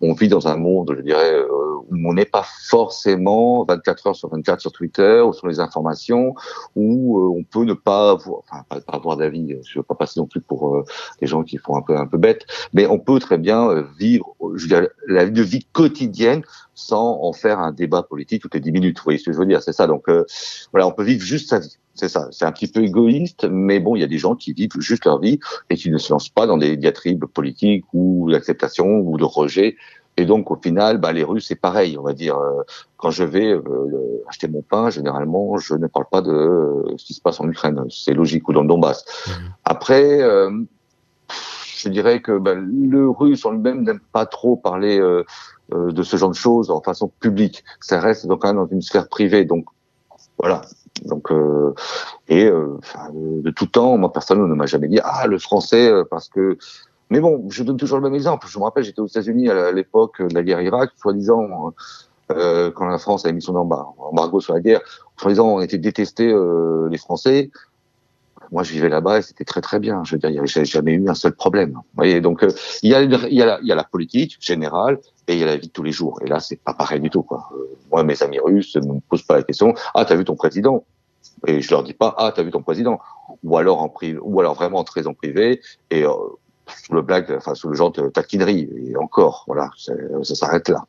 on 0.00 0.12
vit 0.14 0.28
dans 0.28 0.48
un 0.48 0.56
monde, 0.56 0.94
je 0.96 1.02
dirais, 1.02 1.34
euh, 1.34 1.46
où 1.48 2.08
on 2.08 2.14
n'est 2.14 2.24
pas 2.24 2.44
forcément 2.68 3.64
24 3.64 4.06
heures 4.08 4.16
sur 4.16 4.28
24 4.30 4.60
sur 4.60 4.72
Twitter 4.72 5.22
ou 5.26 5.32
sur 5.32 5.46
les 5.48 5.60
informations, 5.60 6.34
où 6.76 7.18
euh, 7.18 7.38
on 7.38 7.44
peut 7.44 7.64
ne 7.64 7.74
pas 7.74 8.16
avoir, 8.88 9.16
d'avis. 9.16 9.56
Je 9.66 9.78
veux 9.78 9.82
pas 9.82 9.94
passer 9.94 10.20
non 10.20 10.26
plus 10.26 10.40
pour 10.40 10.76
euh, 10.76 10.84
des 11.20 11.26
gens 11.26 11.42
qui 11.42 11.58
font 11.58 11.76
un 11.76 11.82
peu 11.82 11.96
un 11.96 12.06
peu 12.06 12.18
bête, 12.18 12.46
mais 12.72 12.86
on 12.86 12.98
peut 12.98 13.18
très 13.18 13.38
bien 13.38 13.84
vivre, 13.98 14.34
je 14.54 14.88
la 15.06 15.24
vie 15.24 15.66
quotidienne 15.72 16.42
sans 16.74 17.20
en 17.22 17.32
faire 17.32 17.58
un 17.58 17.72
débat 17.72 18.02
politique 18.02 18.42
toutes 18.42 18.54
les 18.54 18.60
10 18.60 18.72
minutes. 18.72 18.98
Vous 18.98 19.04
voyez 19.04 19.18
ce 19.18 19.26
que 19.26 19.32
je 19.32 19.38
veux 19.38 19.46
dire? 19.46 19.62
C'est 19.62 19.72
ça. 19.72 19.86
Donc 19.86 20.06
voilà, 20.72 20.86
on 20.86 20.92
peut 20.92 21.04
vivre 21.04 21.22
juste 21.22 21.50
sa 21.50 21.58
vie. 21.58 21.76
C'est 21.94 22.08
ça. 22.08 22.28
C'est 22.32 22.44
un 22.44 22.52
petit 22.52 22.66
peu 22.66 22.82
égoïste, 22.82 23.46
mais 23.48 23.78
bon, 23.78 23.94
il 23.94 24.00
y 24.00 24.04
a 24.04 24.08
des 24.08 24.18
gens 24.18 24.34
qui 24.34 24.52
vivent 24.52 24.80
juste 24.80 25.04
leur 25.04 25.20
vie 25.20 25.38
et 25.70 25.76
qui 25.76 25.90
ne 25.90 25.98
se 25.98 26.12
lancent 26.12 26.28
pas 26.28 26.46
dans 26.46 26.58
des 26.58 26.76
diatribes 26.76 27.24
politiques 27.26 27.84
ou 27.92 28.30
d'acceptation 28.30 28.98
ou 28.98 29.16
de 29.16 29.24
rejet 29.24 29.76
Et 30.16 30.24
donc 30.24 30.50
au 30.50 30.56
final, 30.56 30.98
bah, 30.98 31.12
les 31.12 31.22
Russes 31.22 31.46
c'est 31.46 31.60
pareil, 31.60 31.96
on 31.96 32.02
va 32.02 32.12
dire. 32.12 32.36
Euh, 32.36 32.62
quand 32.96 33.10
je 33.10 33.22
vais 33.22 33.52
euh, 33.52 34.24
acheter 34.28 34.48
mon 34.48 34.62
pain, 34.62 34.90
généralement, 34.90 35.56
je 35.58 35.74
ne 35.74 35.86
parle 35.86 36.06
pas 36.10 36.20
de 36.20 36.32
euh, 36.32 36.94
ce 36.96 37.04
qui 37.04 37.14
se 37.14 37.20
passe 37.20 37.38
en 37.40 37.48
Ukraine. 37.48 37.80
C'est 37.90 38.14
logique 38.14 38.48
ou 38.48 38.52
dans 38.52 38.62
le 38.62 38.68
Donbass. 38.68 39.04
Mmh. 39.26 39.30
Après, 39.64 40.20
je 41.76 41.88
dirais 41.90 42.20
que 42.22 42.38
bah, 42.38 42.54
le 42.54 43.08
Russe 43.08 43.44
en 43.44 43.52
lui-même 43.52 43.82
n'aime 43.82 44.00
pas 44.12 44.26
trop 44.26 44.56
parler 44.56 44.98
de 45.70 46.02
ce 46.02 46.16
genre 46.16 46.30
de 46.30 46.34
choses 46.34 46.70
en 46.70 46.80
façon 46.80 47.12
publique. 47.20 47.62
Ça 47.80 48.00
reste 48.00 48.26
donc 48.26 48.42
quand 48.42 48.48
même 48.48 48.56
dans 48.56 48.66
une 48.66 48.82
sphère 48.82 49.08
privée. 49.08 49.44
Donc 49.44 49.66
voilà. 50.38 50.62
Donc 51.04 51.32
et 52.28 52.44
de, 52.44 53.50
tout 53.50 53.66
temps, 53.66 53.98
moi 53.98 54.12
personne 54.12 54.46
ne 54.46 54.54
m'a 54.54 54.66
jamais 54.66 54.88
dit 54.88 55.00
ah 55.02 55.26
le 55.26 55.38
français 55.38 55.90
parce 56.08 56.28
que 56.28 56.56
mais 57.10 57.20
bon, 57.20 57.46
je 57.50 57.62
donne 57.62 57.76
toujours 57.76 57.98
le 57.98 58.02
même 58.02 58.14
exemple. 58.14 58.46
Je 58.48 58.58
me 58.58 58.64
rappelle, 58.64 58.84
j'étais 58.84 59.00
aux 59.00 59.06
États-Unis 59.06 59.48
à 59.50 59.72
l'époque 59.72 60.22
de 60.22 60.34
la 60.34 60.42
guerre 60.42 60.60
Irak, 60.60 60.90
soi-disant, 60.96 61.72
euh, 62.32 62.70
quand 62.70 62.86
la 62.86 62.98
France 62.98 63.24
avait 63.24 63.34
mis 63.34 63.42
son 63.42 63.54
embargo 63.54 64.40
sur 64.40 64.54
la 64.54 64.60
guerre, 64.60 64.80
soi-disant, 65.20 65.48
on 65.56 65.60
était 65.60 65.78
détestés 65.78 66.32
euh, 66.32 66.88
les 66.90 66.98
Français. 66.98 67.50
Moi, 68.52 68.62
je 68.62 68.72
vivais 68.72 68.88
là-bas 68.88 69.18
et 69.18 69.22
c'était 69.22 69.44
très 69.44 69.60
très 69.60 69.78
bien. 69.78 70.02
Je 70.04 70.12
veux 70.12 70.18
dire, 70.18 70.30
il 70.30 70.34
n'y 70.34 70.38
avait 70.38 70.64
jamais 70.64 70.92
eu 70.92 71.08
un 71.08 71.14
seul 71.14 71.34
problème. 71.34 71.72
Vous 71.72 71.82
voyez, 71.96 72.20
donc 72.20 72.42
euh, 72.42 72.50
il 72.82 72.90
y 72.90 72.94
a, 73.42 73.58
la 73.60 73.84
politique 73.84 74.36
générale 74.40 74.98
et 75.28 75.34
il 75.34 75.38
y 75.38 75.42
a 75.42 75.46
la 75.46 75.56
vie 75.56 75.68
de 75.68 75.72
tous 75.72 75.82
les 75.82 75.92
jours. 75.92 76.20
Et 76.24 76.28
là, 76.28 76.40
c'est 76.40 76.56
pas 76.56 76.74
pareil 76.74 77.00
du 77.00 77.10
tout. 77.10 77.22
Quoi. 77.22 77.48
Euh, 77.56 77.76
moi, 77.90 78.04
mes 78.04 78.22
amis 78.22 78.38
russes 78.38 78.76
ne 78.76 78.94
me 78.94 79.00
posent 79.00 79.22
pas 79.22 79.36
la 79.36 79.42
question. 79.42 79.74
Ah, 79.94 80.04
t'as 80.04 80.14
vu 80.14 80.24
ton 80.24 80.36
président? 80.36 80.84
Et 81.46 81.60
je 81.60 81.70
leur 81.70 81.82
dis 81.82 81.94
pas. 81.94 82.14
Ah, 82.18 82.32
t'as 82.34 82.42
vu 82.42 82.50
ton 82.50 82.62
président? 82.62 82.98
Ou 83.42 83.56
alors 83.56 83.80
en 83.82 83.88
privé, 83.88 84.18
ou 84.22 84.40
alors 84.40 84.54
vraiment 84.54 84.84
très 84.84 85.06
en 85.06 85.14
privé. 85.14 85.60
Et 85.90 86.04
euh, 86.04 86.12
sous 86.66 86.94
le 86.94 87.02
blague, 87.02 87.32
enfin 87.36 87.54
sous 87.54 87.68
le 87.68 87.74
genre 87.74 87.92
de 87.92 88.08
taquinerie. 88.08 88.68
Et 88.88 88.96
encore, 88.96 89.44
voilà, 89.46 89.70
ça 89.76 90.34
s'arrête 90.34 90.68
là. 90.68 90.86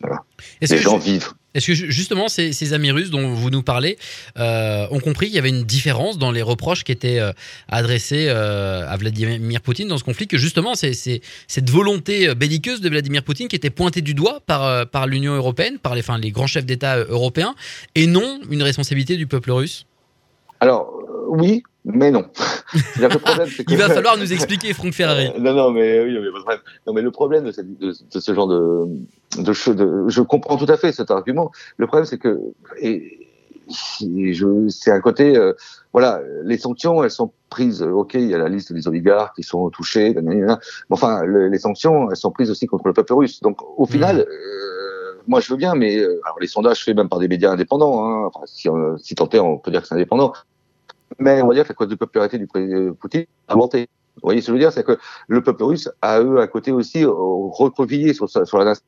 Voilà. 0.00 0.22
Les 0.60 0.78
gens 0.78 0.98
vivent. 0.98 1.32
Est-ce 1.54 1.66
que 1.66 1.74
justement 1.74 2.28
ces, 2.28 2.52
ces, 2.52 2.72
amis 2.72 2.90
russes 2.90 3.10
dont 3.10 3.32
vous 3.32 3.50
nous 3.50 3.62
parlez 3.62 3.98
euh, 4.38 4.86
ont 4.90 5.00
compris 5.00 5.26
qu'il 5.26 5.34
y 5.34 5.38
avait 5.38 5.48
une 5.48 5.64
différence 5.64 6.18
dans 6.18 6.30
les 6.30 6.42
reproches 6.42 6.84
qui 6.84 6.92
étaient 6.92 7.18
euh, 7.18 7.32
adressés 7.68 8.26
euh, 8.28 8.86
à 8.88 8.96
Vladimir 8.96 9.60
Poutine 9.62 9.88
dans 9.88 9.98
ce 9.98 10.04
conflit, 10.04 10.28
que 10.28 10.36
justement 10.36 10.74
c'est 10.74 10.92
cette 10.92 11.70
volonté 11.70 12.34
belliqueuse 12.34 12.80
de 12.80 12.88
Vladimir 12.88 13.24
Poutine 13.24 13.48
qui 13.48 13.56
était 13.56 13.70
pointée 13.70 14.02
du 14.02 14.14
doigt 14.14 14.40
par, 14.46 14.64
euh, 14.64 14.84
par 14.84 15.06
l'Union 15.06 15.34
européenne, 15.34 15.78
par 15.78 15.94
les, 15.94 16.00
enfin, 16.00 16.18
les 16.18 16.30
grands 16.30 16.46
chefs 16.46 16.66
d'État 16.66 16.96
euh, 16.96 17.06
européens, 17.08 17.54
et 17.94 18.06
non 18.06 18.40
une 18.50 18.62
responsabilité 18.62 19.16
du 19.16 19.26
peuple 19.26 19.50
russe? 19.50 19.86
Alors 20.60 20.97
oui, 21.28 21.62
mais 21.84 22.10
non. 22.10 22.26
Il 22.94 23.76
va 23.76 23.88
falloir 23.88 24.16
nous 24.18 24.32
expliquer, 24.32 24.72
Franck 24.74 24.92
Ferrari. 24.92 25.30
non, 25.38 25.54
non, 25.54 25.70
mais 25.70 26.02
oui, 26.02 26.18
mais, 26.18 26.54
non, 26.86 26.92
mais 26.92 27.02
le 27.02 27.10
problème 27.10 27.44
de, 27.44 27.92
ce 28.20 28.34
genre 28.34 28.48
de, 28.48 28.86
de, 29.38 29.52
je 30.08 30.20
comprends 30.20 30.56
tout 30.56 30.70
à 30.70 30.76
fait 30.76 30.92
cet 30.92 31.10
argument. 31.10 31.50
Le 31.76 31.86
problème, 31.86 32.04
c'est 32.04 32.18
que 32.18 32.38
et, 32.80 33.26
c'est 33.68 34.90
un 34.90 35.00
côté, 35.00 35.36
euh, 35.36 35.52
voilà, 35.92 36.20
les 36.44 36.58
sanctions, 36.58 37.04
elles 37.04 37.10
sont 37.10 37.32
prises. 37.50 37.82
Ok, 37.82 38.14
il 38.14 38.28
y 38.28 38.34
a 38.34 38.38
la 38.38 38.48
liste 38.48 38.72
des 38.72 38.88
oligarques 38.88 39.36
qui 39.36 39.42
sont 39.42 39.68
touchés, 39.70 40.14
mais 40.22 40.42
enfin, 40.90 41.24
les 41.26 41.58
sanctions, 41.58 42.10
elles 42.10 42.16
sont 42.16 42.30
prises 42.30 42.50
aussi 42.50 42.66
contre 42.66 42.86
le 42.88 42.94
peuple 42.94 43.14
russe. 43.14 43.40
Donc, 43.40 43.58
au 43.78 43.84
mmh. 43.84 43.88
final. 43.88 44.20
Euh, 44.20 44.68
moi, 45.28 45.40
je 45.40 45.50
veux 45.50 45.58
bien, 45.58 45.74
mais 45.74 45.98
euh, 45.98 46.22
alors 46.24 46.40
les 46.40 46.46
sondages 46.46 46.82
faits 46.82 46.96
même 46.96 47.10
par 47.10 47.18
des 47.18 47.28
médias 47.28 47.50
indépendants, 47.50 48.02
hein, 48.02 48.30
enfin, 48.32 48.46
si, 48.46 48.66
si 48.96 49.14
tant 49.14 49.28
est, 49.28 49.38
on 49.38 49.58
peut 49.58 49.70
dire 49.70 49.82
que 49.82 49.86
c'est 49.86 49.94
indépendant, 49.94 50.32
mais 51.18 51.42
on 51.42 51.48
va 51.48 51.54
dire 51.54 51.64
que 51.64 51.70
la 51.70 51.74
cause 51.74 51.88
de 51.88 51.94
popularité 51.94 52.38
du 52.38 52.46
président 52.46 52.94
Poutine 52.94 53.26
a 53.48 53.56
monté. 53.56 53.88
Vous 54.16 54.22
voyez 54.22 54.40
ce 54.40 54.46
que 54.46 54.52
je 54.52 54.54
veux 54.54 54.58
dire? 54.58 54.72
C'est 54.72 54.84
que 54.84 54.98
le 55.28 55.42
peuple 55.42 55.62
russe 55.64 55.88
a, 56.02 56.20
eux, 56.20 56.40
à 56.40 56.46
côté 56.48 56.72
aussi, 56.72 57.04
euh, 57.04 57.10
recroquevillé 57.10 58.14
sur, 58.14 58.28
sur 58.28 58.58
la 58.58 58.64
nation 58.64 58.84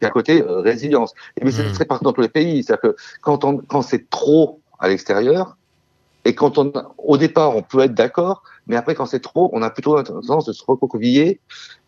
et 0.00 0.06
à 0.06 0.10
côté 0.10 0.42
euh, 0.42 0.60
résilience. 0.60 1.14
Et 1.40 1.44
mais 1.44 1.50
c'est 1.50 1.68
mmh. 1.68 1.72
très 1.72 1.84
partout 1.84 2.04
dans 2.04 2.12
tous 2.12 2.20
les 2.20 2.28
pays. 2.28 2.62
C'est-à-dire 2.62 2.92
que 2.92 2.96
quand, 3.22 3.44
on, 3.44 3.58
quand 3.58 3.82
c'est 3.82 4.10
trop 4.10 4.60
à 4.78 4.88
l'extérieur, 4.88 5.56
et 6.24 6.34
quand 6.34 6.58
on, 6.58 6.72
au 6.98 7.16
départ, 7.16 7.56
on 7.56 7.62
peut 7.62 7.80
être 7.80 7.94
d'accord, 7.94 8.42
mais 8.68 8.76
après, 8.76 8.94
quand 8.94 9.06
c'est 9.06 9.20
trop, 9.20 9.50
on 9.52 9.62
a 9.62 9.70
plutôt 9.70 10.00
tendance 10.02 10.44
de 10.44 10.52
se 10.52 10.62
recroqueviller 10.64 11.40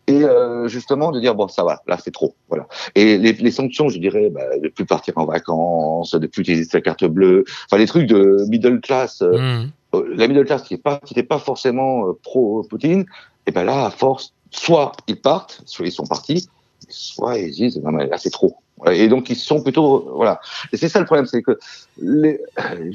et 0.07 0.23
euh, 0.23 0.67
justement 0.67 1.11
de 1.11 1.19
dire 1.19 1.35
bon, 1.35 1.47
ça 1.47 1.63
va, 1.63 1.81
là 1.87 1.97
c'est 2.03 2.11
trop, 2.11 2.35
voilà. 2.49 2.67
Et 2.95 3.17
les, 3.17 3.33
les 3.33 3.51
sanctions, 3.51 3.87
je 3.87 3.99
dirais, 3.99 4.29
bah, 4.29 4.41
de 4.61 4.67
plus 4.67 4.85
partir 4.85 5.13
en 5.17 5.25
vacances, 5.25 6.15
de 6.15 6.27
plus 6.27 6.41
utiliser 6.41 6.65
sa 6.65 6.81
carte 6.81 7.05
bleue, 7.05 7.43
enfin 7.65 7.77
les 7.77 7.85
trucs 7.85 8.07
de 8.07 8.45
middle 8.49 8.81
class, 8.81 9.21
euh, 9.21 9.37
mmh. 9.37 9.71
euh, 9.95 10.13
la 10.15 10.27
middle 10.27 10.45
class 10.45 10.63
qui 10.63 10.73
est 10.73 10.81
pas, 10.81 10.99
qui 11.05 11.13
n'était 11.13 11.27
pas 11.27 11.37
forcément 11.37 12.13
pro 12.23 12.63
Poutine, 12.63 13.05
et 13.45 13.51
ben 13.51 13.63
là, 13.63 13.85
à 13.85 13.91
force, 13.91 14.33
soit 14.49 14.93
ils 15.07 15.21
partent, 15.21 15.61
soit 15.65 15.85
ils 15.85 15.91
sont 15.91 16.07
partis, 16.07 16.49
soit 16.89 17.37
ils 17.37 17.51
disent 17.51 17.79
non 17.81 17.91
mais 17.91 18.07
là 18.07 18.17
c'est 18.17 18.31
trop. 18.31 18.55
Et 18.91 19.07
donc 19.07 19.29
ils 19.29 19.35
sont 19.35 19.61
plutôt 19.61 20.11
voilà. 20.15 20.41
Et 20.73 20.77
c'est 20.77 20.89
ça 20.89 20.99
le 20.99 21.05
problème, 21.05 21.27
c'est 21.27 21.43
que 21.43 21.59
les, 22.01 22.41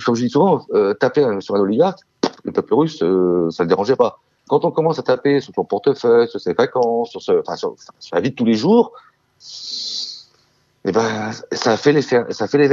comme 0.04 0.16
je 0.16 0.22
dis 0.22 0.30
souvent, 0.30 0.66
taper 0.98 1.24
sur 1.40 1.54
un 1.54 1.60
oligarque, 1.60 2.00
le 2.46 2.52
peuple 2.52 2.74
russe, 2.74 3.02
euh, 3.02 3.50
ça 3.50 3.64
le 3.64 3.68
dérangeait 3.68 3.96
pas. 3.96 4.20
Quand 4.48 4.64
on 4.64 4.70
commence 4.70 4.98
à 4.98 5.02
taper 5.02 5.40
sur 5.40 5.52
son 5.54 5.64
portefeuille, 5.64 6.28
sur 6.28 6.40
ses 6.40 6.54
vacances, 6.54 7.10
sur, 7.18 7.42
la 8.12 8.20
vie 8.20 8.30
de 8.30 8.34
tous 8.34 8.44
les 8.44 8.54
jours, 8.54 8.92
eh 10.88 10.92
ben, 10.92 11.32
ça 11.50 11.76
fait 11.76 11.92
l'effet, 11.92 12.24
ça 12.30 12.46
fait 12.46 12.68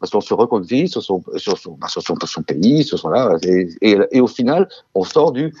parce 0.00 0.10
qu'on 0.10 0.22
se 0.22 0.32
reconduit 0.32 0.88
sur 0.88 1.02
son, 1.02 1.22
sur 1.36 1.58
son, 1.58 1.72
bah, 1.72 1.88
sur 1.88 2.02
son, 2.02 2.42
pays, 2.42 2.82
sur 2.82 2.98
son 2.98 3.10
là, 3.10 3.36
et, 3.42 3.68
et, 3.82 3.98
et, 4.10 4.20
au 4.22 4.26
final, 4.26 4.68
on 4.94 5.04
sort 5.04 5.32
du 5.32 5.54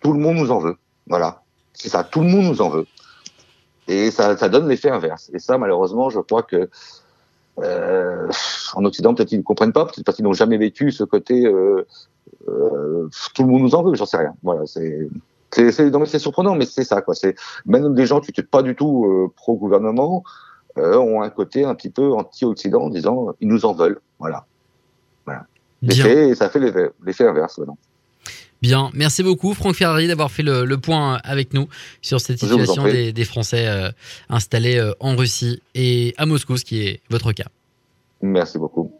tout 0.00 0.12
le 0.12 0.20
monde 0.20 0.36
nous 0.36 0.52
en 0.52 0.60
veut. 0.60 0.76
Voilà. 1.08 1.42
C'est 1.72 1.88
ça, 1.88 2.04
tout 2.04 2.20
le 2.20 2.28
monde 2.28 2.44
nous 2.44 2.62
en 2.62 2.68
veut. 2.68 2.86
Et 3.88 4.12
ça, 4.12 4.36
ça 4.36 4.48
donne 4.48 4.68
l'effet 4.68 4.90
inverse. 4.90 5.30
Et 5.34 5.40
ça, 5.40 5.58
malheureusement, 5.58 6.08
je 6.08 6.20
crois 6.20 6.44
que 6.44 6.70
euh, 7.58 8.28
en 8.74 8.84
Occident, 8.84 9.14
peut-être 9.14 9.32
ils 9.32 9.38
ne 9.38 9.42
comprennent 9.42 9.72
pas, 9.72 9.84
peut-être 9.84 10.04
parce 10.04 10.16
qu'ils 10.16 10.24
n'ont 10.24 10.32
jamais 10.32 10.56
vécu 10.56 10.90
ce 10.92 11.04
côté 11.04 11.46
euh, 11.46 11.86
euh, 12.48 13.08
tout 13.34 13.42
le 13.42 13.48
monde 13.48 13.62
nous 13.62 13.74
en 13.74 13.82
veut, 13.82 13.94
j'en 13.94 14.06
sais 14.06 14.16
rien. 14.16 14.34
Voilà, 14.42 14.66
c'est 14.66 15.08
c'est 15.50 16.18
surprenant, 16.18 16.56
mais 16.56 16.66
c'est 16.66 16.84
ça 16.84 17.00
quoi. 17.00 17.14
C'est 17.14 17.36
même 17.66 17.94
des 17.94 18.06
gens 18.06 18.20
qui 18.20 18.30
n'étaient 18.30 18.42
pas 18.42 18.62
du 18.62 18.74
tout 18.74 19.04
euh, 19.06 19.32
pro 19.36 19.56
gouvernement 19.56 20.24
euh, 20.78 20.96
ont 20.96 21.22
un 21.22 21.30
côté 21.30 21.64
un 21.64 21.74
petit 21.74 21.90
peu 21.90 22.12
anti-Occident 22.12 22.82
en 22.82 22.90
disant 22.90 23.28
ils 23.40 23.48
nous 23.48 23.64
en 23.64 23.72
veulent. 23.72 24.00
Voilà. 24.18 24.46
Voilà. 25.24 25.46
L'effet, 25.82 26.34
ça 26.34 26.48
fait 26.48 26.58
l'effet 26.58 27.26
inverse. 27.26 27.60
Bien, 28.62 28.90
merci 28.94 29.22
beaucoup 29.22 29.52
Franck 29.52 29.74
Ferrari 29.74 30.08
d'avoir 30.08 30.30
fait 30.30 30.42
le, 30.42 30.76
point 30.76 31.20
avec 31.22 31.52
nous 31.52 31.68
sur 32.00 32.20
cette 32.20 32.38
situation 32.38 32.84
des, 32.84 33.12
des, 33.12 33.24
Français 33.24 33.68
euh, 33.68 33.90
installés 34.30 34.82
en 35.00 35.14
Russie 35.14 35.62
et 35.74 36.14
à 36.16 36.24
Moscou, 36.24 36.56
ce 36.56 36.64
qui 36.64 36.80
est 36.86 37.00
votre 37.10 37.32
cas. 37.32 37.48
Merci 38.22 38.58
beaucoup. 38.58 38.94